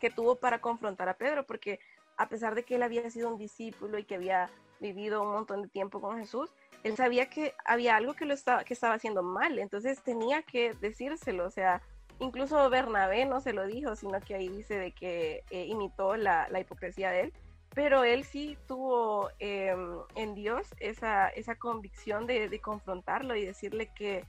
que 0.00 0.10
tuvo 0.10 0.36
para 0.36 0.60
confrontar 0.60 1.08
a 1.08 1.16
Pedro, 1.16 1.46
porque 1.46 1.78
a 2.16 2.28
pesar 2.28 2.54
de 2.54 2.64
que 2.64 2.76
él 2.76 2.82
había 2.82 3.08
sido 3.10 3.28
un 3.28 3.38
discípulo 3.38 3.98
y 3.98 4.04
que 4.04 4.16
había 4.16 4.50
vivido 4.80 5.22
un 5.22 5.32
montón 5.32 5.62
de 5.62 5.68
tiempo 5.68 6.00
con 6.00 6.18
Jesús, 6.18 6.50
él 6.82 6.96
sabía 6.96 7.28
que 7.28 7.54
había 7.64 7.96
algo 7.96 8.14
que, 8.14 8.24
lo 8.24 8.34
estaba, 8.34 8.64
que 8.64 8.74
estaba 8.74 8.94
haciendo 8.94 9.22
mal, 9.22 9.58
entonces 9.58 10.02
tenía 10.02 10.42
que 10.42 10.74
decírselo, 10.74 11.46
o 11.46 11.50
sea, 11.50 11.82
incluso 12.18 12.70
Bernabé 12.70 13.24
no 13.26 13.40
se 13.40 13.52
lo 13.52 13.66
dijo, 13.66 13.96
sino 13.96 14.20
que 14.20 14.34
ahí 14.34 14.48
dice 14.48 14.78
de 14.78 14.92
que 14.92 15.44
eh, 15.50 15.66
imitó 15.66 16.16
la, 16.16 16.48
la, 16.48 16.60
hipocresía 16.60 17.10
de 17.10 17.20
él, 17.22 17.32
pero 17.74 18.04
él 18.04 18.24
sí 18.24 18.56
tuvo 18.66 19.30
em, 19.38 19.98
en 20.14 20.34
Dios 20.34 20.68
esa, 20.78 21.28
esa 21.28 21.56
convicción 21.56 22.26
de, 22.26 22.48
de, 22.48 22.60
confrontarlo 22.60 23.36
y 23.36 23.44
decirle 23.44 23.90
que, 23.94 24.24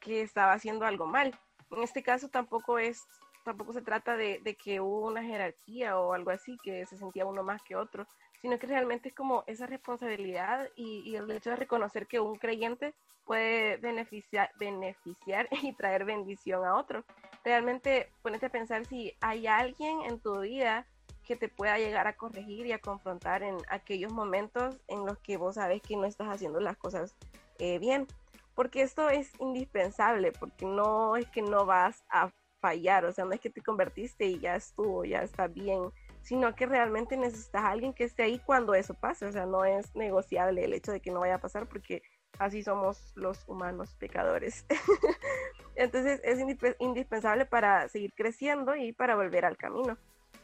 que 0.00 0.22
estaba 0.22 0.52
haciendo 0.52 0.86
algo 0.86 1.06
mal. 1.06 1.38
En 1.70 1.82
este 1.82 2.02
caso 2.02 2.28
tampoco 2.28 2.78
es 2.78 3.06
tampoco 3.44 3.72
se 3.72 3.82
trata 3.82 4.16
de, 4.16 4.40
de, 4.42 4.56
que 4.56 4.80
hubo 4.80 5.06
una 5.06 5.22
jerarquía 5.22 5.98
o 5.98 6.12
algo 6.12 6.30
así, 6.30 6.58
que 6.62 6.84
se 6.86 6.98
sentía 6.98 7.24
uno 7.24 7.42
más 7.42 7.62
que 7.62 7.76
otro, 7.76 8.06
sino 8.40 8.58
que 8.58 8.66
realmente 8.66 9.08
es 9.08 9.14
como 9.14 9.44
esa 9.46 9.66
responsabilidad 9.66 10.68
y, 10.76 11.14
el 11.16 11.30
hecho 11.30 11.50
de 11.50 11.56
reconocer 11.56 12.06
que 12.06 12.20
un 12.20 12.36
creyente 12.36 12.94
puede 13.24 13.76
beneficiar, 13.78 14.50
beneficiar 14.58 15.48
y 15.62 15.72
traer 15.74 16.04
bendición 16.04 16.64
a 16.64 16.76
otro. 16.76 17.04
Realmente 17.44 18.10
ponete 18.22 18.46
a 18.46 18.50
pensar 18.50 18.84
si 18.86 19.14
hay 19.20 19.46
alguien 19.46 20.02
en 20.02 20.20
tu 20.20 20.40
vida 20.40 20.86
que 21.26 21.36
te 21.36 21.48
pueda 21.48 21.78
llegar 21.78 22.06
a 22.06 22.16
corregir 22.16 22.66
y 22.66 22.72
a 22.72 22.78
confrontar 22.78 23.42
en 23.42 23.58
aquellos 23.68 24.12
momentos 24.12 24.80
en 24.88 25.04
los 25.04 25.18
que 25.18 25.36
vos 25.36 25.56
sabes 25.56 25.82
que 25.82 25.96
no 25.96 26.06
estás 26.06 26.28
haciendo 26.28 26.58
las 26.58 26.76
cosas 26.76 27.14
eh, 27.58 27.78
bien. 27.78 28.06
Porque 28.54 28.82
esto 28.82 29.08
es 29.10 29.30
indispensable, 29.38 30.32
porque 30.32 30.64
no 30.64 31.16
es 31.16 31.28
que 31.28 31.42
no 31.42 31.66
vas 31.66 32.02
a 32.08 32.30
fallar, 32.60 33.04
o 33.04 33.12
sea, 33.12 33.24
no 33.24 33.32
es 33.32 33.40
que 33.40 33.50
te 33.50 33.62
convertiste 33.62 34.26
y 34.26 34.40
ya 34.40 34.56
estuvo, 34.56 35.04
ya 35.04 35.22
está 35.22 35.46
bien, 35.46 35.92
sino 36.28 36.54
que 36.54 36.66
realmente 36.66 37.16
necesitas 37.16 37.64
a 37.64 37.70
alguien 37.70 37.94
que 37.94 38.04
esté 38.04 38.22
ahí 38.22 38.38
cuando 38.38 38.74
eso 38.74 38.92
pase, 38.92 39.24
o 39.24 39.32
sea, 39.32 39.46
no 39.46 39.64
es 39.64 39.96
negociable 39.96 40.62
el 40.62 40.74
hecho 40.74 40.92
de 40.92 41.00
que 41.00 41.10
no 41.10 41.20
vaya 41.20 41.36
a 41.36 41.40
pasar 41.40 41.66
porque 41.66 42.02
así 42.38 42.62
somos 42.62 43.14
los 43.16 43.48
humanos 43.48 43.94
pecadores. 43.94 44.66
Entonces 45.74 46.20
es 46.22 46.38
indispensable 46.80 47.46
para 47.46 47.88
seguir 47.88 48.12
creciendo 48.14 48.76
y 48.76 48.92
para 48.92 49.16
volver 49.16 49.46
al 49.46 49.56
camino, 49.56 49.96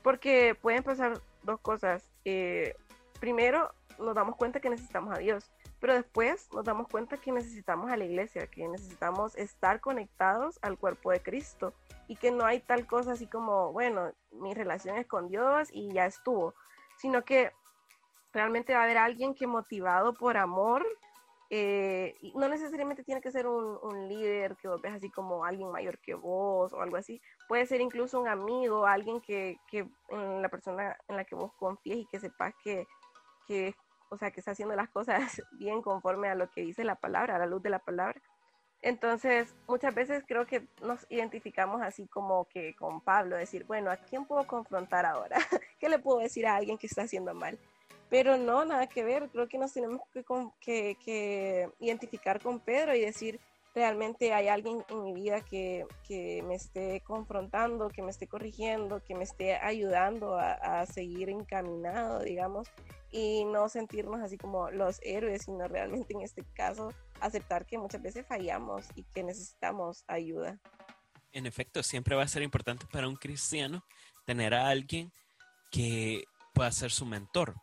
porque 0.03 0.57
pueden 0.59 0.83
pasar 0.83 1.21
dos 1.43 1.61
cosas. 1.61 2.03
Eh, 2.25 2.75
primero, 3.21 3.71
nos 3.99 4.15
damos 4.15 4.37
cuenta 4.37 4.61
que 4.61 4.71
necesitamos 4.71 5.15
a 5.15 5.19
Dios, 5.19 5.53
pero 5.85 5.97
después 5.97 6.49
nos 6.55 6.65
damos 6.65 6.89
cuenta 6.89 7.19
que 7.19 7.31
necesitamos 7.31 7.91
a 7.91 7.99
la 7.99 8.07
iglesia, 8.07 8.47
que 8.47 8.67
necesitamos 8.67 9.37
estar 9.37 9.83
conectados 9.83 10.59
al 10.63 10.79
cuerpo 10.79 11.11
de 11.11 11.21
Cristo 11.21 11.75
y 12.09 12.17
que 12.17 12.31
no 12.31 12.47
hay 12.47 12.61
tal 12.61 12.87
cosa 12.87 13.13
así 13.13 13.27
como, 13.27 13.71
bueno, 13.71 14.11
mi 14.31 14.55
relación 14.55 14.97
es 14.97 15.07
con 15.07 15.29
Dios 15.29 15.69
y 15.71 15.93
ya 15.93 16.07
estuvo, 16.07 16.55
sino 16.97 17.23
que 17.23 17.53
realmente 18.33 18.73
va 18.73 18.81
a 18.81 18.85
haber 18.85 18.97
alguien 18.97 19.35
que 19.35 19.47
motivado 19.47 20.15
por 20.15 20.39
amor, 20.39 20.87
eh, 21.51 22.17
no 22.35 22.49
necesariamente 22.49 23.05
tiene 23.05 23.21
que 23.21 23.31
ser 23.31 23.47
un, 23.47 23.79
un, 23.83 24.09
líder 24.09 24.57
que 24.57 24.69
vos 24.69 24.81
ves 24.81 24.95
así 24.95 25.11
como 25.11 25.45
alguien 25.45 25.71
mayor 25.71 25.99
que 25.99 26.15
vos 26.15 26.73
o 26.73 26.81
algo 26.81 26.97
así, 26.97 27.21
puede 27.47 27.67
ser 27.67 27.83
incluso 27.83 28.19
un 28.19 28.29
amigo, 28.29 28.87
alguien 28.87 29.21
que, 29.21 29.59
que 29.71 29.87
en 30.09 30.41
la 30.41 30.49
persona 30.49 30.97
en 31.09 31.17
la 31.17 31.27
que 31.27 31.35
vos 31.35 31.53
confíes 31.59 31.99
y 31.99 32.07
que 32.07 32.21
sepas 32.21 32.55
que, 32.65 32.87
que, 33.47 33.75
o 34.15 34.19
sea, 34.19 34.31
que 34.31 34.41
está 34.41 34.53
haciendo 34.53 34.75
las 34.75 34.89
cosas 34.89 35.43
bien 35.53 35.83
conforme 35.83 36.29
a 36.29 36.35
lo 36.35 36.51
que 36.51 36.63
dice 36.63 36.85
la 36.85 36.95
palabra, 36.95 37.37
a 37.37 37.39
la 37.39 37.47
luz 37.47 37.63
de 37.63 37.71
la 37.71 37.79
palabra. 37.79 38.21
Entonces, 38.81 39.55
muchas 39.67 39.95
veces 39.95 40.25
creo 40.27 40.47
que 40.47 40.69
nos 40.83 41.07
identificamos 41.11 41.81
así 41.81 42.07
como 42.07 42.45
que 42.47 42.75
con 42.77 43.01
Pablo, 43.01 43.37
decir, 43.37 43.65
bueno, 43.65 43.91
¿a 43.91 43.97
quién 43.97 44.27
puedo 44.27 44.47
confrontar 44.47 45.07
ahora? 45.07 45.37
¿Qué 45.81 45.89
le 45.89 45.99
puedo 45.99 46.19
decir 46.19 46.47
a 46.47 46.57
alguien 46.57 46.77
que 46.77 46.87
está 46.87 47.03
haciendo 47.03 47.33
mal? 47.35 47.59
Pero 48.11 48.37
no, 48.37 48.65
nada 48.65 48.87
que 48.87 49.03
ver, 49.03 49.31
creo 49.31 49.49
que 49.49 49.57
nos 49.59 49.73
tenemos 49.73 50.03
que, 50.13 50.23
que, 50.61 50.97
que 51.03 51.71
identificar 51.81 52.41
con 52.43 52.61
Pedro 52.61 52.95
y 52.95 53.01
decir, 53.01 53.41
realmente 53.75 54.33
hay 54.33 54.49
alguien 54.49 54.85
en 54.89 55.03
mi 55.03 55.13
vida 55.13 55.41
que, 55.41 55.87
que, 56.07 56.43
me 56.43 56.55
esté 56.55 57.01
confrontando, 57.01 57.89
que 57.89 58.03
me 58.03 58.11
esté 58.11 58.29
corrigiendo, 58.29 59.03
que 59.03 59.15
me 59.15 59.25
esté 59.25 59.57
ayudando 59.57 60.37
a, 60.37 60.53
a, 60.53 60.87
seguir 60.87 61.29
encaminado, 61.29 62.21
digamos, 62.21 62.69
y 63.11 63.45
no 63.45 63.69
sentirnos 63.69 64.21
así 64.21 64.39
como 64.39 64.71
los 64.71 65.01
héroes, 65.03 65.43
sino 65.43 65.67
realmente 65.67 66.15
en 66.15 66.23
este 66.23 66.45
caso 66.55 66.93
aceptar 67.21 67.67
que 67.67 67.79
muchas 67.79 68.03
veces 68.03 68.27
fallamos 68.27 68.87
y 68.95 69.03
que 69.03 69.23
necesitamos 69.25 70.05
ayuda. 70.07 70.59
En 71.33 71.47
efecto, 71.47 71.83
siempre 71.83 72.15
va 72.15 72.23
a 72.23 72.29
ser 72.29 72.43
importante 72.43 72.87
para 72.87 73.09
un 73.09 73.17
cristiano 73.17 73.85
tener 74.25 74.55
a 74.55 74.69
alguien 74.69 75.13
que 75.71 76.25
pueda 76.53 76.71
ser 76.71 76.93
su 76.93 77.05
mentor, 77.05 77.55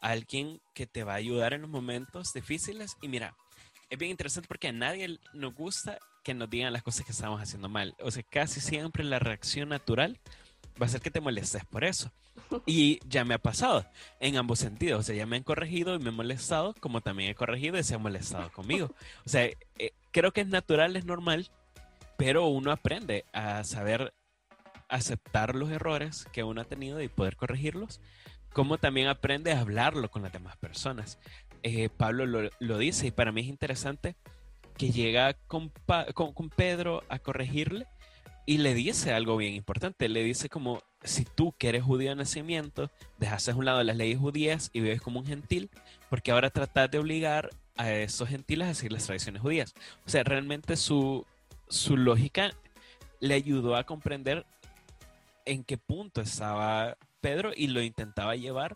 alguien 0.00 0.60
que 0.74 0.86
te 0.86 1.04
va 1.04 1.12
a 1.12 1.16
ayudar 1.16 1.52
en 1.52 1.62
los 1.62 1.70
momentos 1.70 2.32
difíciles. 2.32 2.96
Y 3.02 3.08
mira, 3.08 3.36
es 3.90 3.98
bien 3.98 4.12
interesante 4.12 4.48
porque 4.48 4.68
a 4.68 4.72
nadie 4.72 5.18
nos 5.34 5.54
gusta 5.54 5.98
que 6.22 6.32
nos 6.32 6.48
digan 6.48 6.72
las 6.72 6.82
cosas 6.82 7.04
que 7.04 7.12
estamos 7.12 7.40
haciendo 7.40 7.68
mal. 7.68 7.94
O 8.00 8.10
sea, 8.10 8.22
casi 8.22 8.60
siempre 8.60 9.04
la 9.04 9.18
reacción 9.18 9.68
natural 9.68 10.18
va 10.80 10.86
a 10.86 10.88
ser 10.88 11.00
que 11.00 11.10
te 11.10 11.20
molestes 11.20 11.64
por 11.64 11.84
eso. 11.84 12.12
Y 12.66 13.00
ya 13.08 13.24
me 13.24 13.34
ha 13.34 13.38
pasado 13.38 13.84
en 14.20 14.36
ambos 14.36 14.60
sentidos. 14.60 15.00
O 15.00 15.02
sea, 15.02 15.14
ya 15.14 15.26
me 15.26 15.36
han 15.36 15.42
corregido 15.42 15.94
y 15.94 15.98
me 15.98 16.10
he 16.10 16.12
molestado, 16.12 16.74
como 16.80 17.00
también 17.00 17.30
he 17.30 17.34
corregido 17.34 17.78
y 17.78 17.82
se 17.82 17.94
han 17.94 18.02
molestado 18.02 18.50
conmigo. 18.52 18.90
O 19.24 19.28
sea, 19.28 19.44
eh, 19.44 19.92
creo 20.12 20.32
que 20.32 20.42
es 20.42 20.48
natural, 20.48 20.96
es 20.96 21.04
normal, 21.04 21.50
pero 22.16 22.46
uno 22.46 22.70
aprende 22.70 23.24
a 23.32 23.64
saber 23.64 24.14
aceptar 24.88 25.54
los 25.54 25.70
errores 25.70 26.26
que 26.32 26.44
uno 26.44 26.60
ha 26.60 26.64
tenido 26.64 27.00
y 27.00 27.08
poder 27.08 27.36
corregirlos, 27.36 28.00
como 28.52 28.78
también 28.78 29.08
aprende 29.08 29.52
a 29.52 29.60
hablarlo 29.60 30.10
con 30.10 30.22
las 30.22 30.32
demás 30.32 30.56
personas. 30.56 31.18
Eh, 31.62 31.88
Pablo 31.94 32.26
lo, 32.26 32.78
dice 32.78 33.08
y 33.08 33.10
para 33.10 33.32
mí 33.32 33.42
es 33.42 33.46
interesante 33.48 34.16
que 34.76 34.90
llega 34.90 35.34
con, 35.34 35.70
con, 36.14 36.32
con 36.32 36.48
Pedro 36.48 37.02
a 37.08 37.18
corregirle 37.18 37.86
y 38.46 38.58
le 38.58 38.74
dice 38.74 39.12
algo 39.12 39.36
bien 39.36 39.54
importante, 39.54 40.08
le 40.08 40.24
dice 40.24 40.48
como, 40.48 40.82
si 41.04 41.24
tú 41.24 41.54
que 41.56 41.68
eres 41.68 41.84
judío 41.84 42.10
de 42.10 42.16
nacimiento, 42.16 42.90
dejas 43.18 43.48
a 43.48 43.54
un 43.54 43.64
lado 43.64 43.82
las 43.84 43.96
leyes 43.96 44.18
judías 44.18 44.70
y 44.72 44.80
vives 44.80 45.00
como 45.00 45.20
un 45.20 45.26
gentil, 45.26 45.70
porque 46.08 46.32
ahora 46.32 46.50
tratas 46.50 46.90
de 46.90 46.98
obligar 46.98 47.50
a 47.76 47.92
esos 47.92 48.28
gentiles 48.28 48.68
a 48.68 48.74
seguir 48.74 48.92
las 48.92 49.06
tradiciones 49.06 49.40
judías. 49.40 49.74
O 50.06 50.10
sea, 50.10 50.24
realmente 50.24 50.76
su, 50.76 51.26
su 51.68 51.96
lógica 51.96 52.50
le 53.20 53.34
ayudó 53.34 53.76
a 53.76 53.84
comprender 53.84 54.46
en 55.44 55.62
qué 55.62 55.78
punto 55.78 56.20
estaba 56.20 56.96
Pedro 57.20 57.52
y 57.54 57.68
lo 57.68 57.82
intentaba 57.82 58.34
llevar 58.34 58.74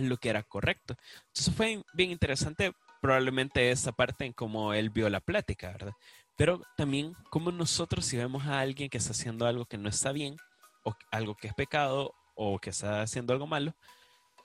lo 0.00 0.16
que 0.16 0.30
era 0.30 0.42
correcto. 0.42 0.96
Entonces 1.28 1.54
fue 1.54 1.82
bien 1.92 2.10
interesante 2.10 2.72
probablemente 3.00 3.70
esa 3.70 3.92
parte 3.92 4.24
en 4.24 4.32
cómo 4.32 4.72
él 4.74 4.90
vio 4.90 5.08
la 5.08 5.20
plática, 5.20 5.72
¿verdad? 5.72 5.92
Pero 6.36 6.62
también 6.76 7.14
como 7.30 7.50
nosotros 7.50 8.06
si 8.06 8.16
vemos 8.16 8.46
a 8.46 8.60
alguien 8.60 8.88
que 8.88 8.98
está 8.98 9.10
haciendo 9.10 9.46
algo 9.46 9.66
que 9.66 9.78
no 9.78 9.88
está 9.88 10.12
bien, 10.12 10.36
o 10.84 10.94
algo 11.10 11.36
que 11.36 11.48
es 11.48 11.54
pecado, 11.54 12.14
o 12.34 12.58
que 12.58 12.70
está 12.70 13.02
haciendo 13.02 13.32
algo 13.32 13.46
malo, 13.46 13.74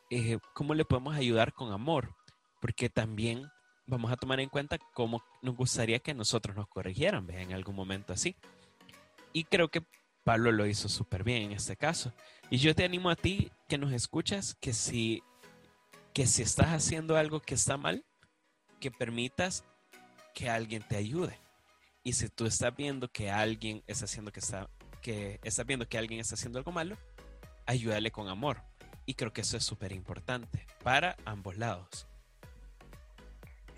eh, 0.09 0.39
¿cómo 0.53 0.73
le 0.73 0.85
podemos 0.85 1.15
ayudar 1.15 1.53
con 1.53 1.71
amor? 1.71 2.15
Porque 2.61 2.89
también 2.89 3.49
vamos 3.85 4.11
a 4.11 4.17
tomar 4.17 4.39
en 4.39 4.49
cuenta 4.49 4.77
cómo 4.93 5.23
nos 5.41 5.55
gustaría 5.55 5.99
que 5.99 6.13
nosotros 6.13 6.55
nos 6.55 6.67
corrigieran 6.67 7.29
en 7.29 7.53
algún 7.53 7.75
momento 7.75 8.13
así. 8.13 8.35
Y 9.33 9.45
creo 9.45 9.69
que 9.69 9.83
Pablo 10.23 10.51
lo 10.51 10.65
hizo 10.65 10.89
súper 10.89 11.23
bien 11.23 11.43
en 11.43 11.51
este 11.53 11.77
caso. 11.77 12.13
Y 12.49 12.57
yo 12.57 12.75
te 12.75 12.83
animo 12.83 13.09
a 13.09 13.15
ti 13.15 13.51
que 13.69 13.77
nos 13.77 13.93
escuchas 13.93 14.55
que 14.59 14.73
si, 14.73 15.23
que 16.17 16.25
si 16.25 16.41
estás 16.41 16.69
haciendo 16.69 17.15
algo 17.15 17.39
que 17.39 17.53
está 17.53 17.77
mal, 17.77 18.03
que 18.79 18.89
permitas 18.89 19.63
que 20.33 20.49
alguien 20.49 20.81
te 20.81 20.97
ayude. 20.97 21.39
Y 22.01 22.13
si 22.13 22.27
tú 22.27 22.47
estás 22.47 22.75
viendo 22.75 23.07
que 23.07 23.29
alguien 23.29 23.83
está 23.85 24.05
haciendo 24.05 24.31
que 24.31 24.39
está, 24.39 24.67
que 25.03 25.39
estás 25.43 25.67
viendo 25.67 25.87
que 25.87 25.95
alguien 25.95 26.19
está 26.19 26.33
haciendo 26.33 26.57
algo 26.57 26.71
malo, 26.71 26.97
ayúdale 27.67 28.09
con 28.09 28.29
amor. 28.29 28.63
Y 29.05 29.13
creo 29.13 29.31
que 29.31 29.41
eso 29.41 29.57
es 29.57 29.63
súper 29.63 29.91
importante 29.91 30.65
para 30.83 31.15
ambos 31.23 31.55
lados. 31.55 32.07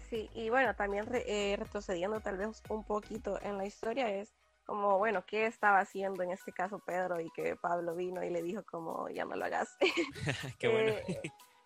Sí, 0.10 0.30
y 0.34 0.50
bueno, 0.50 0.74
también 0.76 1.10
eh, 1.12 1.58
retrocediendo 1.60 2.22
tal 2.22 2.38
vez 2.38 2.64
un 2.70 2.86
poquito 2.86 3.38
en 3.42 3.58
la 3.58 3.66
historia 3.66 4.10
es 4.16 4.34
como, 4.66 4.98
bueno, 4.98 5.26
¿qué 5.26 5.46
estaba 5.46 5.80
haciendo 5.80 6.24
en 6.24 6.32
este 6.32 6.54
caso 6.54 6.80
Pedro? 6.80 7.20
Y 7.20 7.30
que 7.32 7.58
Pablo 7.58 7.98
vino 7.98 8.24
y 8.24 8.30
le 8.30 8.42
dijo 8.42 8.64
como, 8.64 9.10
ya 9.10 9.26
no 9.26 9.36
lo 9.36 9.44
hagas. 9.44 9.76
Qué 10.58 10.70
bueno. 10.70 10.94
Eh, 11.06 11.22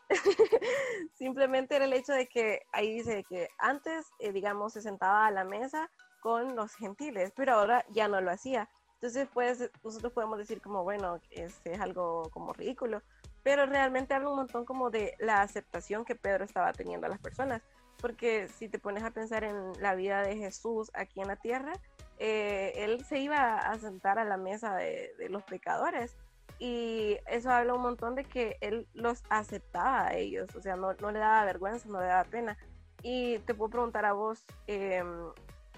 simplemente 1.13 1.75
era 1.75 1.85
el 1.85 1.93
hecho 1.93 2.13
de 2.13 2.27
que 2.27 2.61
ahí 2.71 2.93
dice 2.93 3.23
que 3.27 3.47
antes, 3.57 4.07
eh, 4.19 4.31
digamos, 4.31 4.73
se 4.73 4.81
sentaba 4.81 5.27
a 5.27 5.31
la 5.31 5.43
mesa 5.43 5.89
con 6.21 6.55
los 6.55 6.73
gentiles, 6.75 7.33
pero 7.35 7.53
ahora 7.53 7.85
ya 7.89 8.07
no 8.07 8.21
lo 8.21 8.31
hacía. 8.31 8.69
Entonces, 8.95 9.27
pues, 9.33 9.69
nosotros 9.83 10.13
podemos 10.13 10.37
decir 10.37 10.61
como, 10.61 10.83
bueno, 10.83 11.19
este 11.29 11.73
es 11.73 11.81
algo 11.81 12.29
como 12.31 12.53
ridículo, 12.53 13.01
pero 13.43 13.65
realmente 13.65 14.13
habla 14.13 14.29
un 14.29 14.37
montón 14.37 14.63
como 14.63 14.89
de 14.89 15.15
la 15.19 15.41
aceptación 15.41 16.05
que 16.05 16.15
Pedro 16.15 16.45
estaba 16.45 16.71
teniendo 16.71 17.07
a 17.07 17.09
las 17.09 17.19
personas, 17.19 17.61
porque 17.99 18.47
si 18.47 18.69
te 18.69 18.79
pones 18.79 19.03
a 19.03 19.11
pensar 19.11 19.43
en 19.43 19.73
la 19.81 19.95
vida 19.95 20.21
de 20.21 20.37
Jesús 20.37 20.89
aquí 20.93 21.19
en 21.19 21.27
la 21.27 21.35
tierra, 21.35 21.73
eh, 22.19 22.71
él 22.77 23.03
se 23.03 23.19
iba 23.19 23.57
a 23.57 23.77
sentar 23.77 24.19
a 24.19 24.23
la 24.23 24.37
mesa 24.37 24.75
de, 24.75 25.13
los 25.29 25.43
pecadores 25.43 26.15
y 26.59 27.17
eso 27.27 27.49
habla 27.51 27.73
un 27.73 27.81
montón 27.81 28.15
de 28.15 28.23
que 28.23 28.57
él 28.61 28.87
los 28.93 29.23
aceptaba 29.29 30.07
a 30.07 30.15
ellos, 30.15 30.55
o 30.55 30.61
sea, 30.61 30.75
no, 30.75 30.93
no 30.93 31.11
le 31.11 31.19
daba 31.19 31.45
vergüenza, 31.45 31.87
no 31.89 31.99
le 31.99 32.07
daba 32.07 32.23
pena. 32.23 32.57
Y 33.01 33.39
te 33.39 33.53
puedo 33.53 33.69
preguntar 33.69 34.05
a 34.05 34.13
vos, 34.13 34.45
em, 34.67 35.31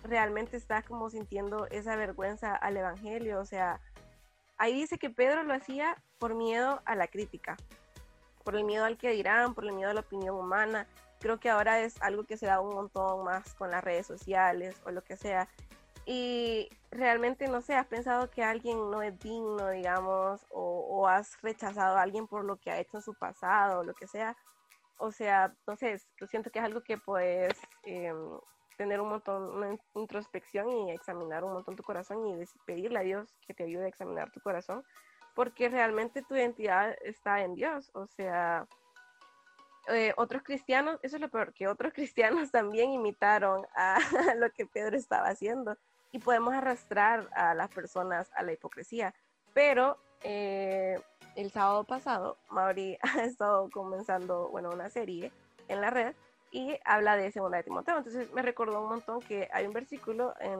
¿realmente 0.03 0.57
estás 0.57 0.85
como 0.85 1.09
sintiendo 1.09 1.67
esa 1.67 1.95
vergüenza 1.95 2.55
al 2.55 2.77
Evangelio? 2.77 3.39
O 3.39 3.45
sea, 3.45 3.81
ahí 4.57 4.73
dice 4.73 4.97
que 4.97 5.09
Pedro 5.09 5.43
lo 5.43 5.53
hacía 5.53 5.97
por 6.19 6.35
miedo 6.35 6.81
a 6.85 6.95
la 6.95 7.07
crítica, 7.07 7.57
por 8.43 8.55
el 8.55 8.63
miedo 8.63 8.85
al 8.85 8.97
que 8.97 9.09
dirán, 9.09 9.55
por 9.55 9.65
el 9.65 9.73
miedo 9.73 9.89
a 9.89 9.93
la 9.95 10.01
opinión 10.01 10.35
humana. 10.35 10.87
Creo 11.19 11.39
que 11.39 11.49
ahora 11.49 11.79
es 11.79 11.99
algo 12.01 12.23
que 12.25 12.37
se 12.37 12.45
da 12.45 12.61
un 12.61 12.75
montón 12.75 13.23
más 13.23 13.55
con 13.55 13.71
las 13.71 13.83
redes 13.83 14.05
sociales 14.05 14.75
o 14.85 14.91
lo 14.91 15.03
que 15.03 15.17
sea. 15.17 15.47
Y 16.05 16.69
realmente, 16.91 17.47
no 17.47 17.61
sé, 17.61 17.75
has 17.75 17.87
pensado 17.87 18.29
que 18.29 18.43
alguien 18.43 18.91
no 18.91 19.01
es 19.01 19.17
digno, 19.19 19.69
digamos, 19.69 20.45
o, 20.51 21.07
has 21.07 21.41
rechazado 21.41 21.97
a 21.97 22.01
alguien 22.01 22.27
por 22.27 22.45
lo 22.45 22.57
que 22.57 22.71
ha 22.71 22.79
hecho 22.79 22.97
en 22.97 23.03
su 23.03 23.13
pasado 23.15 23.79
o 23.79 23.83
lo 23.83 23.93
que 23.93 24.07
sea. 24.07 24.35
O 24.97 25.11
sea, 25.11 25.45
entonces, 25.45 26.07
yo 26.19 26.27
siento 26.27 26.51
que 26.51 26.59
es 26.59 26.65
algo 26.65 26.81
que 26.81 26.97
puedes 26.97 27.59
em, 27.83 28.39
tener 28.77 29.01
un 29.01 29.09
montón, 29.09 29.43
una 29.55 29.77
introspección 29.95 30.69
y 30.71 30.91
examinar 30.91 31.43
un 31.43 31.53
montón 31.53 31.75
tu 31.75 31.83
corazón 31.83 32.25
y 32.27 32.45
pedirle 32.65 32.99
a 32.99 33.03
Dios 33.03 33.35
que 33.47 33.53
te 33.53 33.63
ayude 33.63 33.85
a 33.85 33.89
examinar 33.89 34.31
tu 34.31 34.39
corazón, 34.41 34.83
porque 35.35 35.69
realmente 35.69 36.21
tu 36.21 36.35
identidad 36.35 36.95
está 37.03 37.41
en 37.41 37.55
Dios. 37.55 37.89
O 37.93 38.07
sea, 38.07 38.67
eh, 39.87 40.13
otros 40.17 40.43
cristianos, 40.43 40.99
eso 41.03 41.17
es 41.17 41.21
lo 41.21 41.29
peor, 41.29 41.53
que 41.53 41.67
otros 41.67 41.93
cristianos 41.95 42.51
también 42.51 42.91
imitaron 42.91 43.65
a 43.75 43.97
lo 44.37 44.51
que 44.51 44.65
Pedro 44.65 44.97
estaba 44.97 45.27
haciendo 45.29 45.75
y 46.15 46.19
podemos 46.19 46.53
arrastrar 46.53 47.27
a 47.33 47.53
las 47.53 47.69
personas 47.71 48.31
a 48.35 48.43
la 48.43 48.53
hipocresía. 48.53 49.13
Pero 49.53 49.97
eh, 50.23 50.97
el 51.35 51.51
sábado 51.51 51.83
pasado, 51.83 52.37
Mauri 52.49 52.97
ha 53.01 53.25
estado 53.25 53.69
comenzando, 53.69 54.47
bueno, 54.47 54.69
una 54.69 54.89
serie 54.89 55.33
en 55.67 55.81
la 55.81 55.89
red 55.89 56.15
y 56.51 56.79
habla 56.85 57.17
de 57.17 57.31
Segunda 57.31 57.57
de 57.57 57.63
Timoteo. 57.63 57.97
Entonces 57.97 58.31
me 58.31 58.41
recordó 58.41 58.81
un 58.81 58.87
montón 58.87 59.19
que 59.19 59.49
hay 59.51 59.67
un 59.67 59.73
versículo 59.73 60.33
en, 60.39 60.57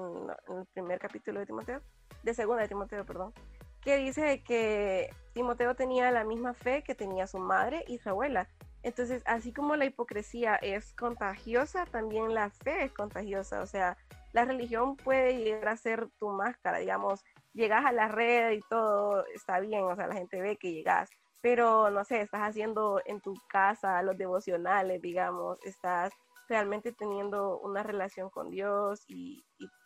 el 0.57 0.65
primer 0.73 0.99
capítulo 0.99 1.39
de 1.39 1.45
Timoteo, 1.45 1.79
de 2.21 2.33
Segunda 2.33 2.63
de 2.63 2.67
Timoteo, 2.67 3.05
perdón, 3.05 3.31
que 3.79 3.95
dice 3.95 4.43
que 4.43 5.09
Timoteo 5.31 5.73
tenía 5.73 6.11
la 6.11 6.25
misma 6.25 6.53
fe 6.53 6.83
que 6.83 6.95
tenía 6.95 7.27
su 7.27 7.37
madre 7.37 7.85
y 7.87 7.99
su 7.99 8.09
abuela. 8.09 8.49
Entonces, 8.83 9.23
así 9.25 9.53
como 9.53 9.77
la 9.77 9.85
hipocresía 9.85 10.55
es 10.55 10.93
contagiosa, 10.95 11.85
también 11.85 12.33
la 12.33 12.49
fe 12.49 12.83
es 12.83 12.91
contagiosa. 12.91 13.61
O 13.61 13.67
sea, 13.67 13.97
la 14.35 14.43
religión 14.43 14.97
puede 14.97 15.37
llegar 15.37 15.69
a 15.69 15.77
ser 15.77 16.09
tu 16.19 16.27
máscara, 16.27 16.79
digamos, 16.79 17.23
llegas 17.53 17.85
a 17.85 17.93
la 17.93 18.09
red 18.09 18.51
y 18.51 18.59
todo 18.69 19.25
está 19.33 19.61
bien, 19.61 19.85
o 19.85 19.95
sea, 19.95 20.07
la 20.07 20.15
gente 20.15 20.41
ve 20.41 20.57
que 20.57 20.73
llegas, 20.73 21.09
pero 21.39 21.89
no 21.89 22.03
sé, 22.03 22.19
estás 22.19 22.41
haciendo 22.41 23.01
en 23.05 23.21
tu 23.21 23.33
casa 23.47 24.01
los 24.01 24.17
devocionales, 24.17 25.01
digamos, 25.01 25.57
estás 25.63 26.11
realmente 26.49 26.91
teniendo 26.91 27.59
una 27.59 27.81
relación 27.81 28.29
con 28.29 28.49
Dios 28.51 29.05
y, 29.07 29.41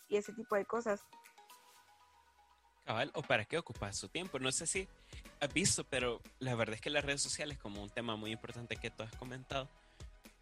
ese 0.10 0.34
tipo 0.34 0.56
de 0.56 0.66
cosas. 0.66 1.06
Cabal, 2.86 3.12
¿o 3.14 3.22
para 3.22 3.46
qué 3.46 3.60
ocupas 3.60 3.96
su 3.96 4.10
tiempo? 4.10 4.40
No 4.40 4.52
sé 4.52 4.66
si 4.66 4.88
has 5.40 5.54
visto, 5.54 5.84
pero 5.84 6.22
la 6.40 6.56
verdad 6.56 6.74
es 6.74 6.82
que 6.82 6.90
las 6.90 7.06
redes 7.06 7.22
sociales, 7.22 7.60
como 7.60 7.84
un 7.84 7.92
tema 7.92 8.16
muy 8.16 8.32
importante 8.32 8.78
que 8.78 8.90
tú 8.90 9.04
has 9.04 9.16
comentado, 9.16 9.70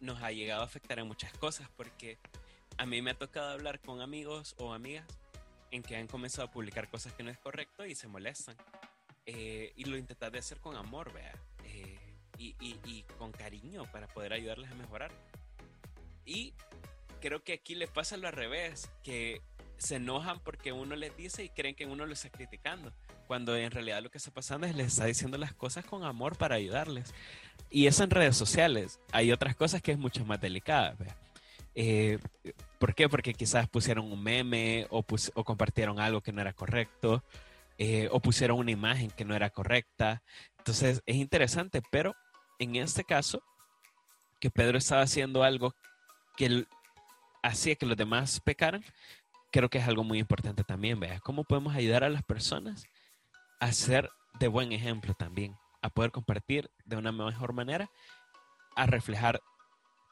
nos 0.00 0.22
ha 0.22 0.32
llegado 0.32 0.62
a 0.62 0.64
afectar 0.64 0.98
en 0.98 1.06
muchas 1.06 1.30
cosas 1.34 1.68
porque 1.76 2.16
a 2.78 2.86
mí 2.86 3.02
me 3.02 3.10
ha 3.10 3.14
tocado 3.14 3.50
hablar 3.50 3.80
con 3.80 4.00
amigos 4.00 4.54
o 4.58 4.72
amigas 4.72 5.06
en 5.70 5.82
que 5.82 5.96
han 5.96 6.06
comenzado 6.06 6.48
a 6.48 6.50
publicar 6.50 6.88
cosas 6.88 7.12
que 7.12 7.22
no 7.22 7.30
es 7.30 7.38
correcto 7.38 7.84
y 7.84 7.94
se 7.94 8.08
molestan. 8.08 8.56
Eh, 9.26 9.72
y 9.76 9.84
lo 9.84 9.98
intentas 9.98 10.32
de 10.32 10.38
hacer 10.38 10.58
con 10.58 10.76
amor, 10.76 11.12
vea. 11.12 11.34
Eh, 11.64 11.98
y, 12.38 12.54
y, 12.60 13.02
con 13.18 13.32
cariño 13.32 13.84
para 13.90 14.06
poder 14.06 14.32
ayudarles 14.32 14.70
a 14.70 14.74
mejorar. 14.74 15.10
Y 16.24 16.54
creo 17.20 17.42
que 17.42 17.54
aquí 17.54 17.74
les 17.74 17.90
pasa 17.90 18.16
lo 18.16 18.28
al 18.28 18.32
revés, 18.32 18.88
que 19.02 19.42
se 19.76 19.96
enojan 19.96 20.38
porque 20.40 20.72
uno 20.72 20.94
les 20.94 21.16
dice 21.16 21.44
y 21.44 21.48
creen 21.48 21.74
que 21.74 21.84
uno 21.84 22.06
lo 22.06 22.12
está 22.12 22.30
criticando, 22.30 22.92
cuando 23.26 23.56
en 23.56 23.70
realidad 23.72 24.02
lo 24.02 24.10
que 24.10 24.18
está 24.18 24.30
pasando 24.30 24.66
es 24.66 24.74
les 24.74 24.88
está 24.88 25.04
diciendo 25.06 25.36
las 25.36 25.52
cosas 25.52 25.84
con 25.84 26.04
amor 26.04 26.36
para 26.36 26.54
ayudarles. 26.54 27.12
Y 27.70 27.88
eso 27.88 28.04
en 28.04 28.10
redes 28.10 28.36
sociales. 28.36 29.00
Hay 29.10 29.32
otras 29.32 29.56
cosas 29.56 29.82
que 29.82 29.92
es 29.92 29.98
mucho 29.98 30.24
más 30.24 30.40
delicada. 30.40 30.96
Eh, 31.74 32.18
¿Por 32.78 32.94
qué? 32.94 33.08
Porque 33.08 33.34
quizás 33.34 33.68
pusieron 33.68 34.10
un 34.10 34.22
meme 34.22 34.86
o, 34.90 35.04
o 35.34 35.44
compartieron 35.44 35.98
algo 36.00 36.20
que 36.20 36.32
no 36.32 36.40
era 36.40 36.52
correcto 36.52 37.24
eh, 37.78 38.08
o 38.10 38.20
pusieron 38.20 38.58
una 38.58 38.72
imagen 38.72 39.10
que 39.10 39.24
no 39.24 39.34
era 39.34 39.50
correcta. 39.50 40.22
Entonces 40.58 41.02
es 41.06 41.16
interesante, 41.16 41.80
pero 41.90 42.14
en 42.58 42.74
este 42.76 43.04
caso, 43.04 43.42
que 44.40 44.50
Pedro 44.50 44.78
estaba 44.78 45.02
haciendo 45.02 45.44
algo 45.44 45.74
que 46.36 46.66
hacía 47.42 47.76
que 47.76 47.86
los 47.86 47.96
demás 47.96 48.40
pecaran, 48.40 48.84
creo 49.52 49.68
que 49.68 49.78
es 49.78 49.86
algo 49.86 50.02
muy 50.02 50.18
importante 50.18 50.64
también. 50.64 50.98
Vea, 50.98 51.20
cómo 51.20 51.44
podemos 51.44 51.74
ayudar 51.74 52.02
a 52.02 52.10
las 52.10 52.24
personas 52.24 52.84
a 53.60 53.72
ser 53.72 54.10
de 54.40 54.48
buen 54.48 54.72
ejemplo 54.72 55.14
también, 55.14 55.56
a 55.80 55.88
poder 55.88 56.10
compartir 56.10 56.70
de 56.84 56.96
una 56.96 57.12
mejor 57.12 57.52
manera, 57.52 57.90
a 58.74 58.86
reflejar 58.86 59.40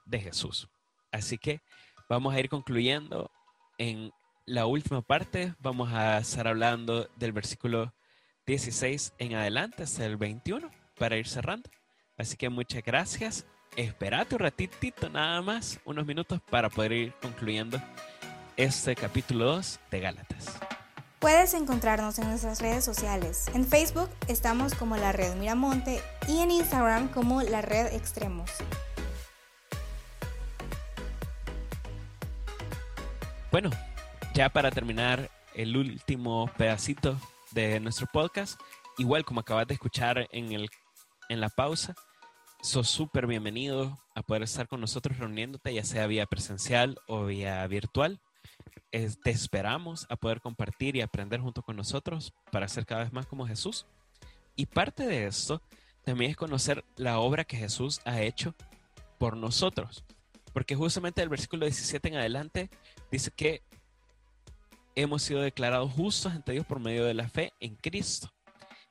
de 0.05 0.21
Jesús. 0.21 0.69
Así 1.11 1.37
que 1.37 1.61
vamos 2.09 2.35
a 2.35 2.41
ir 2.41 2.49
concluyendo 2.49 3.31
en 3.79 4.13
la 4.47 4.67
última 4.67 5.03
parte 5.03 5.55
vamos 5.59 5.93
a 5.93 6.19
estar 6.19 6.47
hablando 6.47 7.09
del 7.17 7.33
versículo 7.33 7.93
16 8.47 9.15
en 9.19 9.35
adelante 9.35 9.83
hasta 9.83 10.07
el 10.07 10.17
21 10.17 10.71
para 10.97 11.17
ir 11.17 11.27
cerrando. 11.27 11.69
Así 12.17 12.37
que 12.37 12.49
muchas 12.49 12.83
gracias. 12.85 13.45
Esperate 13.77 14.37
un 14.37 14.39
ratitito 14.39 15.11
nada 15.11 15.43
más, 15.43 15.81
unos 15.85 16.07
minutos 16.07 16.41
para 16.49 16.71
poder 16.71 16.93
ir 16.93 17.13
concluyendo 17.21 17.83
este 18.57 18.95
capítulo 18.95 19.47
2 19.47 19.81
de 19.91 20.01
Gálatas. 20.01 20.59
Puedes 21.19 21.53
encontrarnos 21.55 22.19
en 22.21 22.29
nuestras 22.29 22.61
redes 22.61 22.85
sociales. 22.85 23.47
En 23.53 23.67
Facebook 23.67 24.11
estamos 24.29 24.75
como 24.75 24.97
la 24.97 25.13
Red 25.13 25.35
Miramonte 25.35 26.01
y 26.29 26.39
en 26.39 26.53
Instagram 26.53 27.09
como 27.09 27.43
la 27.43 27.63
Red 27.63 27.95
Extremos. 27.95 28.51
Bueno, 33.57 33.71
ya 34.35 34.51
para 34.51 34.71
terminar 34.71 35.31
el 35.55 35.79
último 35.79 36.51
pedacito 36.59 37.19
de 37.53 37.81
nuestro 37.81 38.07
podcast, 38.07 38.61
igual 38.99 39.25
como 39.25 39.41
acabas 39.41 39.67
de 39.67 39.73
escuchar 39.73 40.29
en, 40.31 40.53
el, 40.53 40.69
en 41.31 41.41
la 41.41 41.49
pausa, 41.49 41.95
sos 42.61 42.87
súper 42.91 43.27
bienvenido 43.27 43.99
a 44.15 44.21
poder 44.21 44.43
estar 44.43 44.69
con 44.69 44.83
nosotros 44.83 45.17
reuniéndote, 45.17 45.73
ya 45.73 45.85
sea 45.85 46.07
vía 46.07 46.27
presencial 46.27 46.99
o 47.07 47.25
vía 47.25 47.67
virtual. 47.67 48.21
te 48.91 49.31
esperamos 49.31 50.07
a 50.11 50.17
poder 50.17 50.43
compartir 50.43 50.95
y 50.95 51.01
aprender 51.01 51.41
junto 51.41 51.63
con 51.63 51.77
nosotros 51.77 52.35
para 52.53 52.69
ser 52.69 52.85
cada 52.85 53.05
vez 53.05 53.13
más 53.15 53.25
como 53.25 53.47
Jesús. 53.47 53.87
Y 54.55 54.67
parte 54.67 55.07
de 55.07 55.27
esto 55.27 55.63
también 56.05 56.33
es 56.33 56.37
conocer 56.37 56.85
la 56.97 57.21
obra 57.21 57.45
que 57.45 57.57
Jesús 57.57 58.03
ha 58.05 58.21
hecho 58.21 58.55
por 59.17 59.35
nosotros. 59.35 60.05
Porque 60.57 60.75
justamente 60.75 61.21
el 61.21 61.29
versículo 61.29 61.67
17 61.67 62.09
en 62.09 62.17
adelante 62.17 62.71
dice 63.13 63.31
que 63.31 63.63
hemos 64.95 65.21
sido 65.23 65.43
declarados 65.43 65.93
justos 65.93 66.33
ante 66.33 66.53
Dios 66.53 66.65
por 66.65 66.81
medio 66.81 67.05
de 67.05 67.13
la 67.13 67.29
fe 67.29 67.53
en 67.61 67.77
Cristo. 67.77 68.33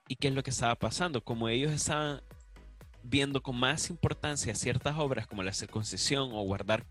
¿Y 0.08 0.18
qué 0.18 0.28
es 0.28 0.36
lo 0.36 0.44
que 0.44 0.52
estaba 0.52 0.76
pasando? 0.76 1.24
Como 1.24 1.50
ellos 1.50 1.72
estaban 1.72 2.22
viendo 3.02 3.42
con 3.42 3.56
más 3.56 3.90
importancia 3.90 4.54
ciertas 4.54 4.96
obras 5.00 5.26
como 5.26 5.42
la 5.42 5.54
circuncisión 5.54 6.30
o 6.34 6.44
guardar 6.44 6.86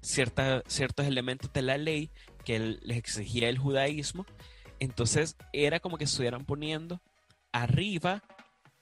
ciertos 0.00 1.06
elementos 1.06 1.52
de 1.52 1.60
la 1.60 1.76
ley 1.76 2.10
que 2.46 2.58
les 2.58 2.96
exigía 2.96 3.50
el 3.50 3.58
judaísmo, 3.58 4.24
entonces 4.80 5.36
era 5.52 5.80
como 5.80 5.98
que 5.98 6.04
estuvieran 6.04 6.46
poniendo 6.46 7.02
arriba 7.52 8.22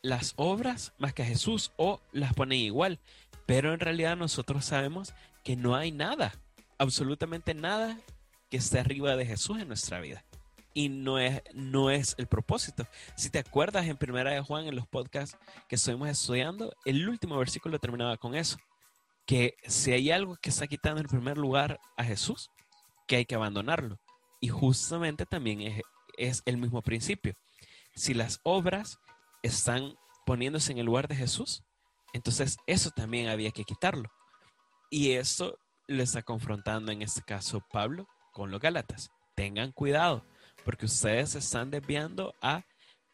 las 0.02 0.34
obras 0.36 0.92
más 0.98 1.14
que 1.14 1.22
a 1.22 1.26
Jesús 1.26 1.72
o 1.78 2.00
las 2.12 2.32
ponen 2.32 2.60
igual. 2.60 3.00
Pero 3.44 3.74
en 3.74 3.80
realidad 3.80 4.16
nosotros 4.16 4.64
sabemos 4.64 5.14
que 5.42 5.56
no 5.56 5.74
hay 5.74 5.92
nada, 5.92 6.32
absolutamente 6.78 7.54
nada 7.54 7.98
que 8.50 8.56
esté 8.58 8.78
arriba 8.78 9.16
de 9.16 9.26
Jesús 9.26 9.60
en 9.60 9.68
nuestra 9.68 10.00
vida. 10.00 10.24
Y 10.74 10.88
no 10.88 11.18
es, 11.18 11.42
no 11.52 11.90
es 11.90 12.14
el 12.18 12.26
propósito. 12.26 12.86
Si 13.14 13.28
te 13.28 13.38
acuerdas 13.38 13.86
en 13.86 13.98
Primera 13.98 14.30
de 14.32 14.40
Juan, 14.40 14.66
en 14.66 14.76
los 14.76 14.86
podcasts 14.86 15.36
que 15.68 15.76
estuvimos 15.76 16.08
estudiando, 16.08 16.74
el 16.84 17.08
último 17.08 17.36
versículo 17.36 17.78
terminaba 17.78 18.16
con 18.16 18.34
eso. 18.34 18.56
Que 19.26 19.54
si 19.66 19.92
hay 19.92 20.10
algo 20.10 20.36
que 20.36 20.50
está 20.50 20.66
quitando 20.66 21.00
en 21.00 21.06
primer 21.06 21.36
lugar 21.36 21.78
a 21.96 22.04
Jesús, 22.04 22.50
que 23.06 23.16
hay 23.16 23.26
que 23.26 23.34
abandonarlo. 23.34 24.00
Y 24.40 24.48
justamente 24.48 25.26
también 25.26 25.60
es, 25.60 25.82
es 26.16 26.42
el 26.46 26.56
mismo 26.56 26.80
principio. 26.80 27.34
Si 27.94 28.14
las 28.14 28.40
obras 28.42 28.98
están 29.42 29.94
poniéndose 30.24 30.72
en 30.72 30.78
el 30.78 30.86
lugar 30.86 31.08
de 31.08 31.16
Jesús. 31.16 31.62
Entonces 32.12 32.56
eso 32.66 32.90
también 32.90 33.28
había 33.28 33.50
que 33.50 33.64
quitarlo. 33.64 34.10
Y 34.92 35.12
eso 35.12 35.58
le 35.86 36.02
está 36.02 36.22
confrontando 36.22 36.92
en 36.92 37.00
este 37.00 37.22
caso 37.22 37.62
Pablo 37.72 38.06
con 38.30 38.50
los 38.50 38.60
Gálatas. 38.60 39.10
Tengan 39.34 39.72
cuidado, 39.72 40.22
porque 40.66 40.84
ustedes 40.84 41.30
se 41.30 41.38
están 41.38 41.70
desviando 41.70 42.34
a 42.42 42.66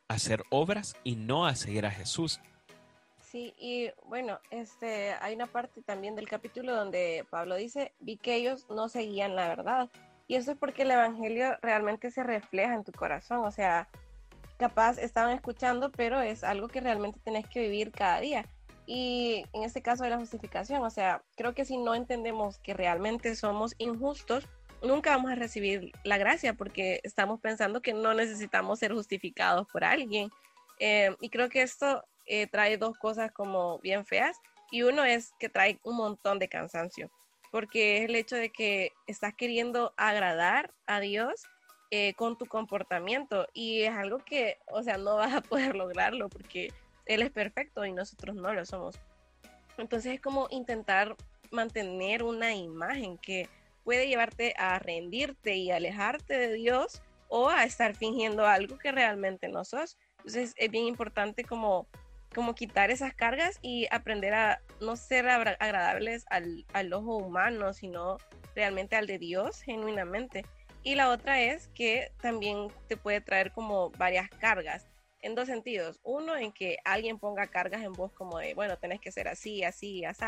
hacer 0.08 0.42
obras 0.50 0.96
y 1.04 1.14
no 1.14 1.46
a 1.46 1.54
seguir 1.54 1.86
a 1.86 1.92
Jesús. 1.92 2.40
Sí, 3.20 3.54
y 3.56 3.92
bueno, 4.06 4.40
este, 4.50 5.12
hay 5.20 5.36
una 5.36 5.46
parte 5.46 5.80
también 5.82 6.16
del 6.16 6.28
capítulo 6.28 6.74
donde 6.74 7.24
Pablo 7.30 7.54
dice, 7.54 7.92
vi 8.00 8.16
que 8.16 8.34
ellos 8.34 8.66
no 8.68 8.88
seguían 8.88 9.36
la 9.36 9.46
verdad. 9.46 9.88
Y 10.26 10.34
eso 10.34 10.50
es 10.50 10.58
porque 10.58 10.82
el 10.82 10.90
Evangelio 10.90 11.58
realmente 11.62 12.10
se 12.10 12.24
refleja 12.24 12.74
en 12.74 12.82
tu 12.82 12.90
corazón. 12.90 13.44
O 13.44 13.52
sea, 13.52 13.88
capaz 14.56 14.98
estaban 14.98 15.30
escuchando, 15.30 15.92
pero 15.92 16.20
es 16.20 16.42
algo 16.42 16.66
que 16.66 16.80
realmente 16.80 17.20
tenés 17.22 17.46
que 17.46 17.60
vivir 17.60 17.92
cada 17.92 18.18
día. 18.18 18.46
Y 18.90 19.44
en 19.52 19.64
este 19.64 19.82
caso 19.82 20.02
de 20.04 20.08
la 20.08 20.16
justificación, 20.16 20.82
o 20.82 20.88
sea, 20.88 21.22
creo 21.36 21.54
que 21.54 21.66
si 21.66 21.76
no 21.76 21.94
entendemos 21.94 22.58
que 22.58 22.72
realmente 22.72 23.36
somos 23.36 23.74
injustos, 23.76 24.48
nunca 24.82 25.10
vamos 25.10 25.30
a 25.30 25.34
recibir 25.34 25.92
la 26.04 26.16
gracia 26.16 26.54
porque 26.54 26.98
estamos 27.02 27.38
pensando 27.38 27.82
que 27.82 27.92
no 27.92 28.14
necesitamos 28.14 28.78
ser 28.78 28.94
justificados 28.94 29.68
por 29.70 29.84
alguien. 29.84 30.30
Eh, 30.80 31.14
y 31.20 31.28
creo 31.28 31.50
que 31.50 31.60
esto 31.60 32.02
eh, 32.24 32.46
trae 32.46 32.78
dos 32.78 32.96
cosas 32.96 33.30
como 33.30 33.78
bien 33.80 34.06
feas 34.06 34.38
y 34.70 34.84
uno 34.84 35.04
es 35.04 35.32
que 35.38 35.50
trae 35.50 35.78
un 35.82 35.98
montón 35.98 36.38
de 36.38 36.48
cansancio, 36.48 37.10
porque 37.50 37.98
es 37.98 38.04
el 38.08 38.14
hecho 38.14 38.36
de 38.36 38.48
que 38.48 38.92
estás 39.06 39.34
queriendo 39.34 39.92
agradar 39.98 40.72
a 40.86 41.00
Dios 41.00 41.42
eh, 41.90 42.14
con 42.14 42.38
tu 42.38 42.46
comportamiento 42.46 43.46
y 43.52 43.82
es 43.82 43.94
algo 43.94 44.16
que, 44.24 44.56
o 44.68 44.82
sea, 44.82 44.96
no 44.96 45.16
vas 45.16 45.34
a 45.34 45.42
poder 45.42 45.76
lograrlo 45.76 46.30
porque 46.30 46.70
Él 47.08 47.22
es 47.22 47.30
perfecto 47.30 47.84
y 47.84 47.92
nosotros 47.92 48.36
no 48.36 48.52
lo 48.52 48.64
somos. 48.64 49.00
Entonces 49.78 50.14
es 50.14 50.20
como 50.20 50.46
intentar 50.50 51.16
mantener 51.50 52.22
una 52.22 52.54
imagen 52.54 53.16
que 53.18 53.48
puede 53.82 54.06
llevarte 54.06 54.54
a 54.58 54.78
rendirte 54.78 55.56
y 55.56 55.70
alejarte 55.70 56.38
de 56.38 56.52
Dios 56.52 57.02
o 57.28 57.48
a 57.48 57.64
estar 57.64 57.96
fingiendo 57.96 58.46
algo 58.46 58.78
que 58.78 58.92
realmente 58.92 59.48
no 59.48 59.64
sos. 59.64 59.96
Entonces 60.18 60.54
es 60.56 60.70
bien 60.70 60.84
importante 60.84 61.42
como 61.44 61.88
como 62.34 62.54
quitar 62.54 62.90
esas 62.90 63.14
cargas 63.14 63.58
y 63.62 63.86
aprender 63.90 64.34
a 64.34 64.60
no 64.80 64.96
ser 64.96 65.28
agradables 65.28 66.26
al, 66.28 66.66
al, 66.74 66.92
ojo 66.92 67.16
humano, 67.16 67.72
sino 67.72 68.18
realmente 68.54 68.96
al 68.96 69.06
de 69.06 69.18
Dios 69.18 69.62
genuinamente. 69.62 70.44
Y 70.82 70.94
la 70.94 71.08
otra 71.08 71.40
es 71.40 71.68
que 71.68 72.12
también 72.20 72.68
te 72.86 72.98
puede 72.98 73.22
traer 73.22 73.50
como 73.52 73.90
varias 73.92 74.28
cargas 74.28 74.87
en 75.22 75.34
dos 75.34 75.46
sentidos. 75.46 76.00
Uno, 76.02 76.36
en 76.36 76.52
que 76.52 76.78
alguien 76.84 77.18
ponga 77.18 77.46
cargas 77.46 77.82
en 77.82 77.92
vos 77.92 78.12
como 78.12 78.38
de, 78.38 78.54
bueno, 78.54 78.78
tenés 78.78 79.00
que 79.00 79.12
ser 79.12 79.28
así, 79.28 79.64
así, 79.64 80.04
así. 80.04 80.24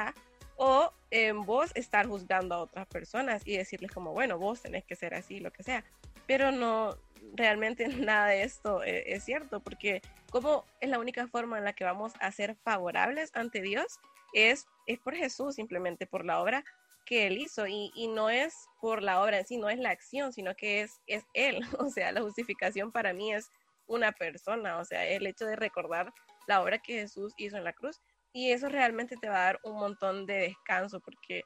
O 0.57 0.93
en 1.11 1.45
vos 1.47 1.71
estar 1.75 2.07
juzgando 2.07 2.55
a 2.55 2.59
otras 2.61 2.87
personas 2.87 3.43
y 3.47 3.57
decirles 3.57 3.91
como, 3.93 4.13
bueno, 4.13 4.39
vos 4.39 4.61
tenés 4.61 4.85
que 4.85 4.97
ser 4.97 5.15
así, 5.15 5.41
lo 5.41 5.53
que 5.53 5.63
sea. 5.63 5.85
Pero 6.27 6.53
no, 6.53 6.97
realmente 7.35 7.89
nada 7.89 8.27
de 8.27 8.43
esto 8.43 8.83
es, 8.83 9.05
es 9.07 9.25
cierto, 9.25 9.61
porque 9.61 10.03
como 10.31 10.65
es 10.81 10.91
la 10.91 10.99
única 10.99 11.27
forma 11.29 11.59
en 11.59 11.65
la 11.65 11.73
que 11.73 11.85
vamos 11.85 12.13
a 12.21 12.31
ser 12.33 12.57
favorables 12.57 13.31
ante 13.35 13.61
Dios, 13.61 13.99
es, 14.33 14.67
es 14.87 14.99
por 15.01 15.15
Jesús, 15.15 15.57
simplemente 15.57 16.07
por 16.07 16.25
la 16.25 16.41
obra 16.41 16.65
que 17.05 17.27
Él 17.27 17.39
hizo, 17.39 17.67
y, 17.67 17.91
y, 17.95 18.07
no 18.07 18.31
es 18.31 18.55
por 18.81 19.03
la 19.03 19.21
obra 19.23 19.39
en 19.39 19.47
sí, 19.47 19.57
no 19.57 19.69
es 19.69 19.79
la 19.79 19.91
acción, 19.91 20.33
sino 20.33 20.55
que 20.55 20.83
es, 20.83 21.01
es 21.07 21.25
Él. 21.35 21.61
O 21.79 21.89
sea, 21.89 22.13
la 22.13 22.23
justificación 22.23 22.93
para 22.93 23.13
mí 23.13 23.35
es 23.35 23.51
una 23.91 24.13
persona, 24.13 24.79
o 24.79 24.85
sea, 24.85 25.07
el 25.07 25.27
hecho 25.27 25.45
de 25.47 25.57
recordar 25.57 26.13
la 26.47 26.63
obra 26.63 26.79
que 26.79 26.95
Jesús 26.95 27.35
hizo 27.37 27.57
en 27.57 27.65
la 27.65 27.73
cruz, 27.73 28.01
y 28.33 28.53
eso 28.53 28.69
realmente 28.69 29.17
te 29.17 29.29
va 29.29 29.37
a 29.37 29.45
dar 29.45 29.61
un 29.65 29.77
montón 29.77 30.27
de 30.27 30.35
descanso, 30.35 31.01
porque 31.01 31.43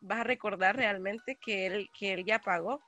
vas 0.00 0.20
a 0.20 0.24
recordar 0.24 0.76
realmente 0.76 1.36
que 1.36 1.66
Él, 1.66 1.88
que 1.96 2.14
él 2.14 2.24
ya 2.24 2.40
pagó 2.40 2.80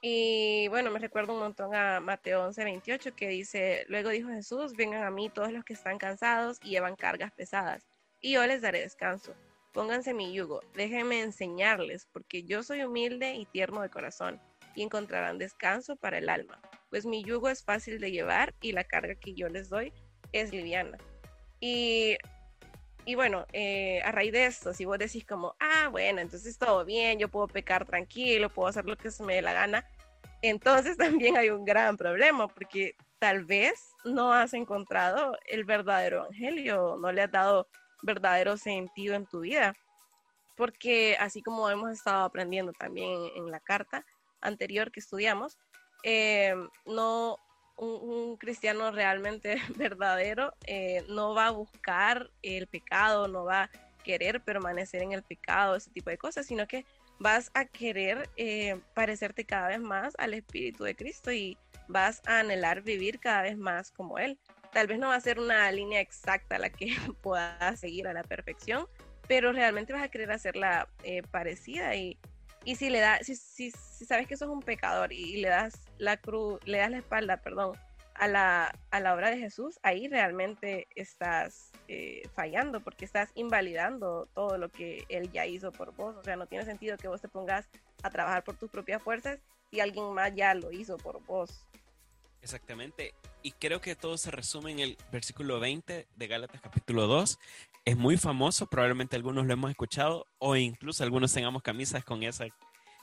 y 0.00 0.68
bueno, 0.68 0.92
me 0.92 1.00
recuerdo 1.00 1.32
un 1.32 1.40
montón 1.40 1.74
a 1.74 1.98
Mateo 1.98 2.44
11, 2.44 2.62
28 2.62 3.16
que 3.16 3.28
dice, 3.28 3.84
luego 3.88 4.10
dijo 4.10 4.28
Jesús, 4.28 4.74
vengan 4.76 5.02
a 5.02 5.10
mí 5.10 5.28
todos 5.28 5.50
los 5.50 5.64
que 5.64 5.72
están 5.72 5.98
cansados 5.98 6.58
y 6.62 6.70
llevan 6.70 6.94
cargas 6.94 7.32
pesadas, 7.32 7.84
y 8.20 8.34
yo 8.34 8.46
les 8.46 8.62
daré 8.62 8.80
descanso. 8.80 9.34
Pónganse 9.72 10.14
mi 10.14 10.32
yugo, 10.32 10.60
déjenme 10.74 11.20
enseñarles, 11.20 12.06
porque 12.12 12.44
yo 12.44 12.62
soy 12.62 12.84
humilde 12.84 13.34
y 13.34 13.44
tierno 13.46 13.82
de 13.82 13.90
corazón, 13.90 14.40
y 14.76 14.82
encontrarán 14.82 15.38
descanso 15.38 15.96
para 15.96 16.18
el 16.18 16.28
alma, 16.28 16.60
pues 16.90 17.06
mi 17.06 17.24
yugo 17.24 17.48
es 17.48 17.62
fácil 17.62 18.00
de 18.00 18.10
llevar 18.10 18.54
y 18.60 18.72
la 18.72 18.84
carga 18.84 19.14
que 19.14 19.34
yo 19.34 19.48
les 19.48 19.68
doy 19.68 19.92
es 20.32 20.52
liviana. 20.52 20.98
Y, 21.60 22.16
y 23.04 23.14
bueno, 23.14 23.46
eh, 23.52 24.00
a 24.04 24.12
raíz 24.12 24.32
de 24.32 24.46
esto, 24.46 24.72
si 24.72 24.84
vos 24.84 24.98
decís 24.98 25.24
como, 25.24 25.54
ah, 25.60 25.88
bueno, 25.88 26.20
entonces 26.20 26.58
todo 26.58 26.84
bien, 26.84 27.18
yo 27.18 27.28
puedo 27.28 27.48
pecar 27.48 27.84
tranquilo, 27.84 28.50
puedo 28.50 28.68
hacer 28.68 28.84
lo 28.84 28.96
que 28.96 29.10
se 29.10 29.24
me 29.24 29.34
dé 29.34 29.42
la 29.42 29.52
gana, 29.52 29.86
entonces 30.42 30.96
también 31.22 31.36
hay 31.36 31.50
un 31.50 31.64
gran 31.64 31.96
problema 31.96 32.48
porque 32.48 32.94
tal 33.18 33.44
vez 33.44 33.94
no 34.04 34.32
has 34.32 34.54
encontrado 34.54 35.36
el 35.46 35.64
verdadero 35.64 36.18
evangelio, 36.18 36.96
no 37.00 37.12
le 37.12 37.22
has 37.22 37.30
dado 37.30 37.68
verdadero 38.02 38.56
sentido 38.56 39.14
en 39.14 39.26
tu 39.26 39.40
vida. 39.40 39.74
Porque 40.56 41.16
así 41.20 41.42
como 41.42 41.70
hemos 41.70 41.92
estado 41.92 42.24
aprendiendo 42.24 42.72
también 42.72 43.12
en 43.36 43.50
la 43.50 43.60
carta 43.60 44.04
anterior 44.40 44.90
que 44.90 45.00
estudiamos, 45.00 45.56
eh, 46.02 46.54
no 46.86 47.38
un, 47.76 48.36
cristiano 48.36 48.90
realmente 48.90 49.56
verdadero 49.76 50.52
eh, 50.66 51.04
no 51.08 51.34
va 51.34 51.46
a 51.46 51.50
buscar 51.50 52.30
el 52.42 52.66
pecado, 52.66 53.28
no 53.28 53.44
va 53.44 53.64
a 53.64 53.70
querer 54.04 54.42
permanecer 54.42 55.02
en 55.02 55.12
el 55.12 55.22
pecado, 55.22 55.76
ese 55.76 55.90
tipo 55.90 56.10
de 56.10 56.18
cosas, 56.18 56.46
sino 56.46 56.66
que 56.66 56.84
vas 57.18 57.50
a 57.54 57.64
querer 57.64 58.28
eh, 58.36 58.80
parecerte 58.94 59.44
cada 59.44 59.68
vez 59.68 59.80
más 59.80 60.14
al 60.18 60.34
Espíritu 60.34 60.84
de 60.84 60.94
Cristo 60.94 61.32
y 61.32 61.58
vas 61.88 62.22
a 62.26 62.40
anhelar 62.40 62.82
vivir 62.82 63.18
cada 63.18 63.42
vez 63.42 63.56
más 63.56 63.90
como 63.90 64.18
Él. 64.18 64.38
Tal 64.72 64.86
vez 64.86 64.98
no 64.98 65.08
va 65.08 65.16
a 65.16 65.20
ser 65.20 65.38
una 65.40 65.70
línea 65.72 66.00
exacta 66.00 66.58
la 66.58 66.70
que 66.70 66.88
puedas 67.22 67.80
seguir 67.80 68.06
a 68.06 68.12
la 68.12 68.22
perfección, 68.22 68.86
pero 69.26 69.52
realmente 69.52 69.92
vas 69.92 70.04
a 70.04 70.08
querer 70.08 70.30
hacerla 70.30 70.88
parecida 71.30 71.94
y, 71.96 72.18
y 72.68 72.76
si 72.76 72.90
le 72.90 73.00
das, 73.00 73.24
si, 73.24 73.34
si, 73.34 73.70
si, 73.70 74.04
sabes 74.04 74.26
que 74.26 74.36
sos 74.36 74.50
un 74.50 74.60
pecador 74.60 75.10
y, 75.10 75.38
le 75.38 75.48
das 75.48 75.80
la 75.96 76.18
cruz, 76.18 76.60
le 76.66 76.76
das 76.76 76.90
la 76.90 76.98
espalda, 76.98 77.38
perdón, 77.38 77.72
a 78.12 78.28
la, 78.28 78.78
a 78.90 79.00
la 79.00 79.14
obra 79.14 79.30
de 79.30 79.38
Jesús, 79.38 79.80
ahí 79.82 80.06
realmente 80.06 80.86
estás 80.94 81.72
eh, 81.88 82.28
fallando 82.34 82.82
porque 82.84 83.06
estás 83.06 83.30
invalidando 83.34 84.28
todo 84.34 84.58
lo 84.58 84.68
que 84.68 85.06
Él 85.08 85.32
ya 85.32 85.46
hizo 85.46 85.72
por 85.72 85.94
vos. 85.94 86.14
O 86.16 86.22
sea, 86.22 86.36
no 86.36 86.46
tiene 86.46 86.66
sentido 86.66 86.98
que 86.98 87.08
vos 87.08 87.22
te 87.22 87.28
pongas 87.28 87.70
a 88.02 88.10
trabajar 88.10 88.44
por 88.44 88.58
tus 88.58 88.70
propias 88.70 89.02
fuerzas 89.02 89.38
y 89.70 89.80
alguien 89.80 90.12
más 90.12 90.34
ya 90.34 90.52
lo 90.52 90.70
hizo 90.70 90.98
por 90.98 91.24
vos. 91.24 91.64
Exactamente. 92.42 93.14
Y 93.42 93.52
creo 93.52 93.80
que 93.80 93.96
todo 93.96 94.18
se 94.18 94.30
resume 94.30 94.72
en 94.72 94.80
el 94.80 94.98
versículo 95.10 95.58
20 95.58 96.06
de 96.14 96.26
Gálatas 96.26 96.60
capítulo 96.60 97.06
2. 97.06 97.38
Es 97.88 97.96
muy 97.96 98.18
famoso, 98.18 98.66
probablemente 98.66 99.16
algunos 99.16 99.46
lo 99.46 99.54
hemos 99.54 99.70
escuchado 99.70 100.26
o 100.36 100.54
incluso 100.56 101.02
algunos 101.02 101.32
tengamos 101.32 101.62
camisas 101.62 102.04
con, 102.04 102.22
esa, 102.22 102.44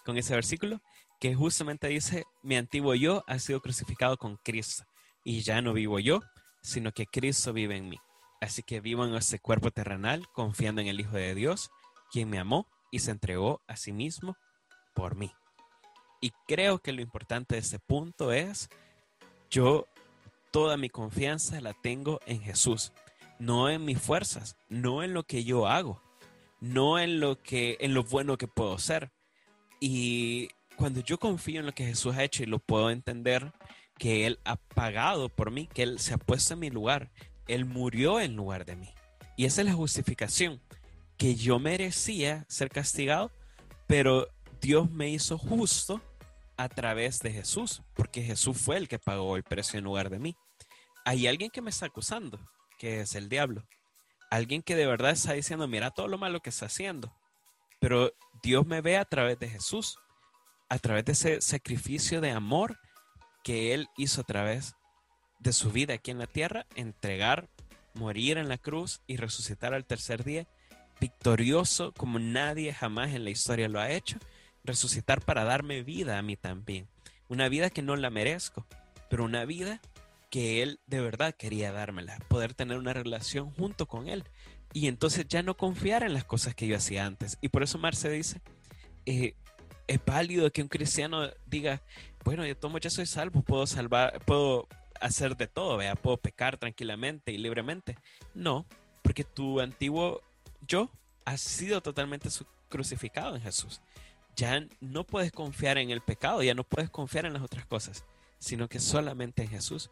con 0.06 0.16
ese 0.16 0.36
versículo, 0.36 0.80
que 1.20 1.34
justamente 1.34 1.88
dice, 1.88 2.26
mi 2.44 2.56
antiguo 2.56 2.94
yo 2.94 3.24
ha 3.26 3.40
sido 3.40 3.62
crucificado 3.62 4.16
con 4.16 4.38
Cristo 4.38 4.84
y 5.24 5.42
ya 5.42 5.60
no 5.64 5.74
vivo 5.74 5.98
yo, 5.98 6.22
sino 6.62 6.92
que 6.92 7.08
Cristo 7.08 7.52
vive 7.52 7.78
en 7.78 7.90
mí. 7.90 7.98
Así 8.40 8.62
que 8.62 8.80
vivo 8.80 9.04
en 9.08 9.16
este 9.16 9.40
cuerpo 9.40 9.72
terrenal 9.72 10.28
confiando 10.34 10.82
en 10.82 10.88
el 10.88 11.00
Hijo 11.00 11.14
de 11.14 11.34
Dios, 11.34 11.72
quien 12.12 12.30
me 12.30 12.38
amó 12.38 12.68
y 12.92 13.00
se 13.00 13.10
entregó 13.10 13.64
a 13.68 13.78
sí 13.78 13.92
mismo 13.92 14.38
por 14.94 15.16
mí. 15.16 15.32
Y 16.22 16.30
creo 16.46 16.78
que 16.78 16.94
lo 16.94 17.02
importante 17.02 17.56
de 17.56 17.62
este 17.62 17.80
punto 17.80 18.32
es, 18.32 18.70
yo 19.50 19.88
toda 20.52 20.78
mi 20.78 20.92
confianza 20.92 21.60
la 21.60 21.74
tengo 21.74 22.20
en 22.28 22.40
Jesús, 22.40 22.94
no 23.40 23.70
en 23.70 23.86
mis 23.86 24.00
fuerzas, 24.00 24.58
no 24.70 25.04
en 25.04 25.14
lo 25.14 25.24
que 25.24 25.44
yo 25.44 25.68
hago, 25.68 26.02
no 26.60 27.00
en 27.00 27.20
lo 27.20 27.42
que 27.42 27.78
en 27.80 27.94
lo 27.94 28.04
bueno 28.04 28.38
que 28.38 28.48
puedo 28.48 28.78
ser. 28.78 29.12
Y 29.80 30.50
cuando 30.76 31.02
yo 31.02 31.20
confío 31.20 31.60
en 31.60 31.66
lo 31.66 31.74
que 31.74 31.86
Jesús 31.86 32.16
ha 32.16 32.24
hecho 32.24 32.44
y 32.44 32.48
lo 32.48 32.60
puedo 32.60 32.90
entender, 32.90 33.54
que 33.98 34.26
Él 34.26 34.40
ha 34.44 34.58
pagado 34.58 35.30
por 35.30 35.52
mí, 35.52 35.68
que 35.68 35.84
Él 35.84 36.00
se 36.00 36.14
ha 36.14 36.18
puesto 36.18 36.54
en 36.54 36.60
mi 36.60 36.70
lugar, 36.70 37.12
Él 37.48 37.66
murió 37.66 38.20
en 38.20 38.36
lugar 38.36 38.66
de 38.66 38.76
mí. 38.76 38.90
Y 39.38 39.46
esa 39.46 39.62
es 39.62 39.68
la 39.68 39.74
justificación, 39.74 40.62
que 41.18 41.36
yo 41.36 41.60
merecía 41.60 42.46
ser 42.48 42.70
castigado, 42.70 43.32
pero 43.88 44.28
Dios 44.62 44.90
me 44.92 45.10
hizo 45.10 45.38
justo 45.38 46.02
a 46.58 46.70
través 46.70 47.20
de 47.20 47.32
Jesús, 47.32 47.84
porque 47.94 48.22
Jesús 48.22 48.58
fue 48.58 48.78
el 48.78 48.88
que 48.88 49.00
pagó 49.00 49.36
el 49.36 49.44
precio 49.44 49.78
en 49.78 49.86
lugar 49.86 50.10
de 50.10 50.20
mí. 50.20 50.36
Hay 51.04 51.28
alguien 51.28 51.52
que 51.52 51.62
me 51.62 51.70
está 51.70 51.86
acusando, 51.86 52.40
que 52.78 53.02
es 53.02 53.16
el 53.16 53.30
diablo. 53.30 53.64
Alguien 54.30 54.62
que 54.62 54.76
de 54.76 54.88
verdad 54.88 55.12
está 55.12 55.34
diciendo, 55.34 55.68
mira 55.68 55.92
todo 55.92 56.08
lo 56.08 56.18
malo 56.18 56.42
que 56.42 56.50
está 56.50 56.66
haciendo. 56.66 57.16
Pero 57.80 58.14
Dios 58.42 58.66
me 58.66 58.82
ve 58.82 58.98
a 58.98 59.06
través 59.06 59.40
de 59.40 59.50
Jesús, 59.50 59.98
a 60.70 60.80
través 60.80 61.06
de 61.06 61.12
ese 61.12 61.42
sacrificio 61.42 62.22
de 62.22 62.32
amor 62.32 62.80
que 63.44 63.74
Él 63.74 63.88
hizo 63.98 64.22
a 64.22 64.26
través 64.26 64.76
de 65.40 65.54
su 65.54 65.72
vida 65.72 65.96
aquí 65.96 66.12
en 66.12 66.20
la 66.20 66.28
tierra, 66.28 66.66
entregar 66.76 67.50
morir 67.96 68.38
en 68.38 68.50
la 68.50 68.58
cruz 68.58 69.02
y 69.08 69.18
resucitar 69.18 69.74
al 69.74 69.86
tercer 69.86 70.24
día, 70.24 70.48
victorioso 71.00 71.94
como 71.94 72.20
nadie 72.20 72.74
jamás 72.74 73.14
en 73.14 73.24
la 73.24 73.30
historia 73.30 73.70
lo 73.70 73.80
ha 73.80 73.90
hecho, 73.90 74.18
resucitar 74.64 75.22
para 75.22 75.44
darme 75.44 75.84
vida 75.84 76.18
a 76.18 76.22
mí 76.22 76.36
también. 76.36 76.88
Una 77.28 77.50
vida 77.50 77.70
que 77.70 77.82
no 77.82 77.96
la 77.96 78.10
merezco, 78.10 78.68
pero 79.10 79.24
una 79.24 79.46
vida 79.46 79.82
que 80.30 80.62
Él 80.62 80.80
de 80.88 81.00
verdad 81.00 81.36
quería 81.36 81.72
dármela, 81.72 82.20
poder 82.28 82.54
tener 82.54 82.78
una 82.78 82.94
relación 82.94 83.52
junto 83.52 83.88
con 83.88 84.08
Él. 84.08 84.24
Y 84.74 84.88
entonces 84.88 85.28
ya 85.28 85.42
no 85.42 85.56
confiar 85.56 86.04
en 86.04 86.14
las 86.14 86.26
cosas 86.26 86.56
que 86.56 86.68
yo 86.68 86.76
hacía 86.76 87.06
antes. 87.06 87.38
Y 87.42 87.50
por 87.50 87.64
eso 87.64 87.78
Marce 87.78 88.10
dice, 88.10 88.42
eh, 89.06 89.36
es 89.88 90.00
válido 90.06 90.52
que 90.52 90.62
un 90.62 90.68
cristiano 90.68 91.30
diga, 91.46 91.82
bueno, 92.24 92.46
yo 92.46 92.58
tomo, 92.58 92.78
ya 92.80 92.90
soy 92.90 93.06
salvo, 93.06 93.42
puedo 93.42 93.68
salvar, 93.68 94.20
puedo 94.26 94.68
hacer 95.00 95.38
de 95.38 95.48
todo, 95.48 95.78
vea, 95.78 95.96
puedo 95.96 96.18
pecar 96.18 96.58
tranquilamente 96.58 97.32
y 97.32 97.38
libremente. 97.38 97.98
No, 98.34 98.66
porque 99.02 99.24
tu 99.24 99.60
antiguo 99.62 100.22
yo 100.68 100.90
ha 101.26 101.38
sido 101.38 101.82
totalmente 101.82 102.30
crucificado 102.70 103.36
en 103.36 103.42
Jesús. 103.42 103.82
Ya 104.36 104.68
no 104.82 105.06
puedes 105.06 105.32
confiar 105.32 105.78
en 105.78 105.92
el 105.92 106.02
pecado, 106.02 106.44
ya 106.44 106.54
no 106.54 106.64
puedes 106.64 106.90
confiar 106.90 107.26
en 107.26 107.34
las 107.34 107.44
otras 107.44 107.66
cosas, 107.66 108.04
sino 108.40 108.68
que 108.68 108.80
solamente 108.80 109.44
en 109.44 109.50
Jesús. 109.50 109.92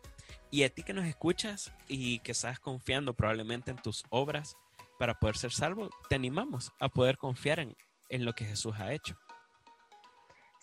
Y 0.52 0.64
a 0.64 0.70
ti 0.70 0.84
que 0.84 0.94
nos 0.94 1.06
escuchas 1.06 1.72
y 1.88 2.20
que 2.20 2.32
estás 2.32 2.60
confiando 2.60 3.14
probablemente 3.14 3.72
en 3.72 3.78
tus 3.78 4.04
obras 4.10 4.56
para 5.00 5.20
poder 5.20 5.38
ser 5.38 5.52
salvo, 5.52 5.90
te 6.10 6.16
animamos 6.16 6.72
a 6.80 6.90
poder 6.90 7.18
confiar 7.18 7.60
en, 7.60 7.76
en 8.10 8.26
lo 8.26 8.34
que 8.34 8.46
Jesús 8.46 8.76
ha 8.78 8.94
hecho. 8.94 9.18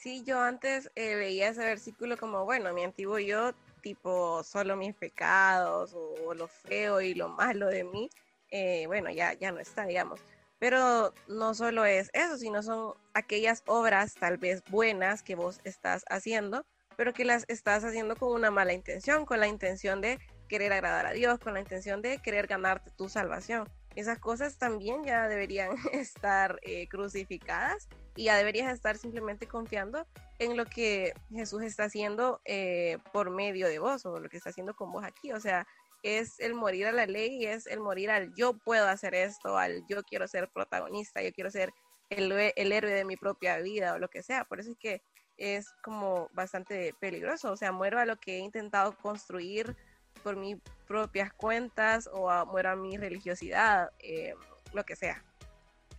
Sí, 0.00 0.22
yo 0.24 0.40
antes 0.40 0.90
eh, 0.94 1.14
veía 1.14 1.50
ese 1.50 1.60
versículo 1.60 2.16
como, 2.16 2.46
bueno, 2.46 2.72
mi 2.72 2.84
antiguo 2.84 3.18
yo, 3.18 3.52
tipo, 3.82 4.42
solo 4.44 4.74
mis 4.74 4.94
pecados 4.94 5.94
o, 5.94 6.32
lo 6.32 6.48
feo 6.48 7.02
y 7.02 7.12
lo 7.12 7.28
malo 7.28 7.66
de 7.66 7.84
mí, 7.84 8.08
eh, 8.50 8.86
bueno, 8.86 9.10
ya, 9.10 9.34
ya 9.34 9.52
no 9.52 9.60
está, 9.60 9.84
digamos. 9.84 10.18
Pero 10.58 11.12
no 11.28 11.52
solo 11.52 11.84
es 11.84 12.08
eso, 12.14 12.38
sino 12.38 12.62
son 12.62 12.94
aquellas 13.12 13.62
obras 13.66 14.14
tal 14.14 14.38
vez 14.38 14.62
buenas 14.70 15.22
que 15.22 15.34
vos 15.34 15.60
estás 15.64 16.04
haciendo, 16.08 16.64
pero 17.00 17.14
que 17.14 17.24
las 17.24 17.46
estás 17.48 17.82
haciendo 17.82 18.14
con 18.14 18.30
una 18.30 18.50
mala 18.50 18.74
intención, 18.74 19.24
con 19.24 19.40
la 19.40 19.48
intención 19.48 20.02
de 20.02 20.18
querer 20.48 20.70
agradar 20.74 21.06
a 21.06 21.12
Dios, 21.12 21.38
con 21.38 21.54
la 21.54 21.60
intención 21.60 22.02
de 22.02 22.18
querer 22.18 22.46
ganarte 22.46 22.90
tu 22.90 23.08
salvación. 23.08 23.66
Esas 23.96 24.18
cosas 24.18 24.58
también 24.58 25.02
ya 25.02 25.26
deberían 25.26 25.70
estar 25.94 26.60
eh, 26.60 26.88
crucificadas 26.88 27.88
y 28.16 28.24
ya 28.24 28.36
deberías 28.36 28.70
estar 28.70 28.98
simplemente 28.98 29.48
confiando 29.48 30.06
en 30.38 30.58
lo 30.58 30.66
que 30.66 31.14
Jesús 31.30 31.62
está 31.62 31.84
haciendo 31.84 32.42
eh, 32.44 32.98
por 33.14 33.30
medio 33.30 33.66
de 33.68 33.78
vos 33.78 34.04
o 34.04 34.20
lo 34.20 34.28
que 34.28 34.36
está 34.36 34.50
haciendo 34.50 34.74
con 34.74 34.92
vos 34.92 35.02
aquí. 35.02 35.32
O 35.32 35.40
sea, 35.40 35.66
es 36.02 36.38
el 36.38 36.52
morir 36.52 36.86
a 36.86 36.92
la 36.92 37.06
ley, 37.06 37.46
es 37.46 37.66
el 37.66 37.80
morir 37.80 38.10
al 38.10 38.34
yo 38.34 38.52
puedo 38.58 38.86
hacer 38.86 39.14
esto, 39.14 39.56
al 39.56 39.86
yo 39.88 40.02
quiero 40.02 40.28
ser 40.28 40.50
protagonista, 40.52 41.22
yo 41.22 41.32
quiero 41.32 41.50
ser 41.50 41.72
el, 42.10 42.30
el 42.30 42.72
héroe 42.72 42.92
de 42.92 43.06
mi 43.06 43.16
propia 43.16 43.56
vida 43.56 43.94
o 43.94 43.98
lo 43.98 44.10
que 44.10 44.22
sea. 44.22 44.44
Por 44.44 44.60
eso 44.60 44.72
es 44.72 44.76
que 44.76 45.00
es 45.40 45.72
como 45.82 46.28
bastante 46.34 46.94
peligroso. 47.00 47.50
O 47.50 47.56
sea, 47.56 47.72
muero 47.72 47.98
a 47.98 48.04
lo 48.04 48.16
que 48.16 48.36
he 48.36 48.38
intentado 48.38 48.96
construir 48.96 49.74
por 50.22 50.36
mis 50.36 50.58
propias 50.86 51.32
cuentas 51.32 52.08
o 52.12 52.30
a, 52.30 52.44
muero 52.44 52.70
a 52.70 52.76
mi 52.76 52.96
religiosidad, 52.96 53.90
eh, 53.98 54.34
lo 54.72 54.84
que 54.84 54.94
sea. 54.94 55.24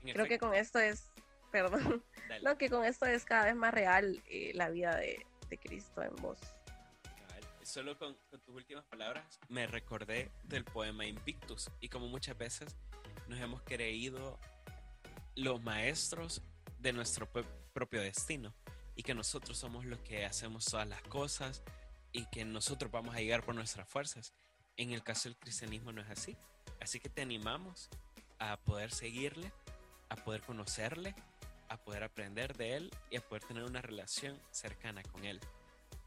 Creo 0.02 0.28
que 0.28 0.40
con 0.40 0.54
esto 0.54 0.80
es 0.80 1.12
perdón, 1.52 2.04
no, 2.44 2.58
que 2.58 2.70
con 2.70 2.86
esto 2.86 3.06
es 3.06 3.26
cada 3.26 3.46
vez 3.46 3.56
más 3.56 3.74
real 3.74 4.24
eh, 4.30 4.52
la 4.54 4.70
vida 4.70 4.96
de, 4.96 5.26
Cristo 5.62 6.02
en 6.02 6.16
vos. 6.16 6.40
Solo 7.62 7.98
con, 7.98 8.16
tus 8.30 8.56
últimas 8.56 8.86
palabras 8.86 9.38
me 9.50 9.68
recordé 9.68 10.32
del 10.46 10.64
poema 10.64 11.06
Invictus 11.06 11.70
y 11.82 11.90
como 11.90 12.08
muchas 12.08 12.38
veces 12.38 12.78
nos 13.28 13.38
hemos 13.38 13.62
creído 13.64 14.40
los 15.36 15.62
maestros 15.62 16.42
de 16.80 16.94
nuestro 16.94 17.28
propio 17.74 18.02
destino 18.02 18.54
y 18.96 19.04
que 19.04 19.14
nosotros 19.14 19.58
somos 19.58 19.86
los 19.86 20.00
que 20.02 20.26
hacemos 20.26 20.66
todas 20.66 20.88
las 20.88 21.02
cosas 21.04 21.64
y 22.12 22.26
que 22.26 22.46
nosotros 22.46 22.92
vamos 22.92 23.16
a 23.16 23.20
llegar 23.20 23.44
por 23.44 23.56
nuestras 23.56 23.88
fuerzas. 23.88 24.34
En 24.78 24.92
el 24.92 25.04
caso 25.04 25.30
del 25.30 25.38
cristianismo 25.38 25.92
no 25.92 26.02
es 26.02 26.10
así. 26.10 26.38
Así 26.80 27.00
que 27.00 27.10
te 27.10 27.22
animamos 27.22 27.90
a 28.40 28.58
poder 28.58 28.92
seguirle, 28.92 29.52
a 30.10 30.16
poder 30.16 30.42
conocerle 30.42 31.16
a 31.72 31.78
poder 31.78 32.04
aprender 32.04 32.58
de 32.58 32.76
él 32.76 32.92
y 33.10 33.16
a 33.16 33.22
poder 33.22 33.46
tener 33.46 33.64
una 33.64 33.82
relación 33.82 34.38
cercana 34.52 35.02
con 35.04 35.24
él. 35.24 35.40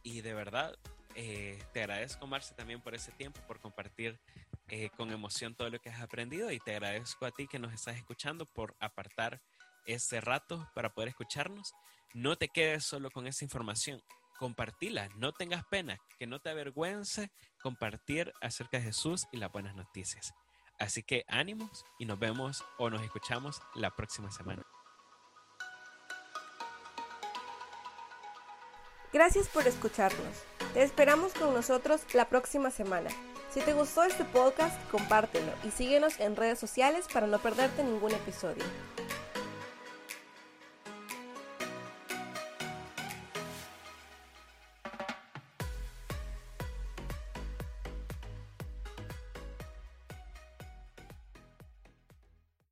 Y 0.03 0.21
de 0.21 0.35
verdad, 0.35 0.77
eh, 1.15 1.59
te 1.73 1.81
agradezco, 1.81 2.27
Marce, 2.27 2.55
también 2.55 2.83
por 2.83 2.95
ese 2.95 3.13
tiempo, 3.13 3.41
por 3.47 3.61
compartir 3.61 4.21
eh, 4.69 4.91
con 4.91 5.11
emoción 5.11 5.55
todo 5.55 5.71
lo 5.71 5.81
que 5.81 5.89
has 5.89 6.03
aprendido 6.03 6.51
y 6.51 6.61
te 6.61 6.73
agradezco 6.73 7.25
a 7.25 7.31
ti 7.31 7.47
que 7.47 7.59
nos 7.59 7.73
estás 7.73 7.97
escuchando 7.97 8.45
por 8.45 8.77
apartar 8.79 9.41
este 9.87 10.21
rato 10.21 10.69
para 10.75 10.91
poder 10.93 11.09
escucharnos. 11.09 11.75
No 12.13 12.37
te 12.37 12.49
quedes 12.49 12.85
solo 12.85 13.11
con 13.11 13.27
esa 13.27 13.45
información, 13.45 14.03
compartila, 14.39 15.09
no 15.17 15.33
tengas 15.33 15.65
pena, 15.65 15.99
que 16.19 16.27
no 16.27 16.41
te 16.41 16.51
avergüence 16.51 17.31
compartir 17.63 18.33
acerca 18.41 18.79
de 18.79 18.85
Jesús 18.85 19.27
y 19.33 19.39
las 19.39 19.51
buenas 19.51 19.75
noticias. 19.75 20.33
Así 20.79 21.03
que 21.03 21.25
ánimos 21.29 21.85
y 21.99 22.07
nos 22.07 22.19
vemos 22.19 22.65
o 22.79 22.91
nos 22.91 23.03
escuchamos 23.03 23.61
la 23.75 23.91
próxima 23.91 24.31
semana. 24.31 24.63
Gracias 29.13 29.49
por 29.49 29.67
escucharnos. 29.67 30.43
Te 30.73 30.83
esperamos 30.83 31.33
con 31.35 31.55
nosotros 31.55 32.03
la 32.15 32.29
próxima 32.29 32.73
semana. 32.73 33.11
Si 33.53 33.61
te 33.61 33.73
gustó 33.73 34.03
este 34.03 34.25
podcast, 34.25 34.77
compártelo 34.91 35.53
y 35.63 35.71
síguenos 35.71 36.19
en 36.19 36.35
redes 36.35 36.59
sociales 36.59 37.07
para 37.13 37.29
no 37.29 37.39
perderte 37.39 37.85
ningún 37.85 38.11
episodio. 38.11 38.65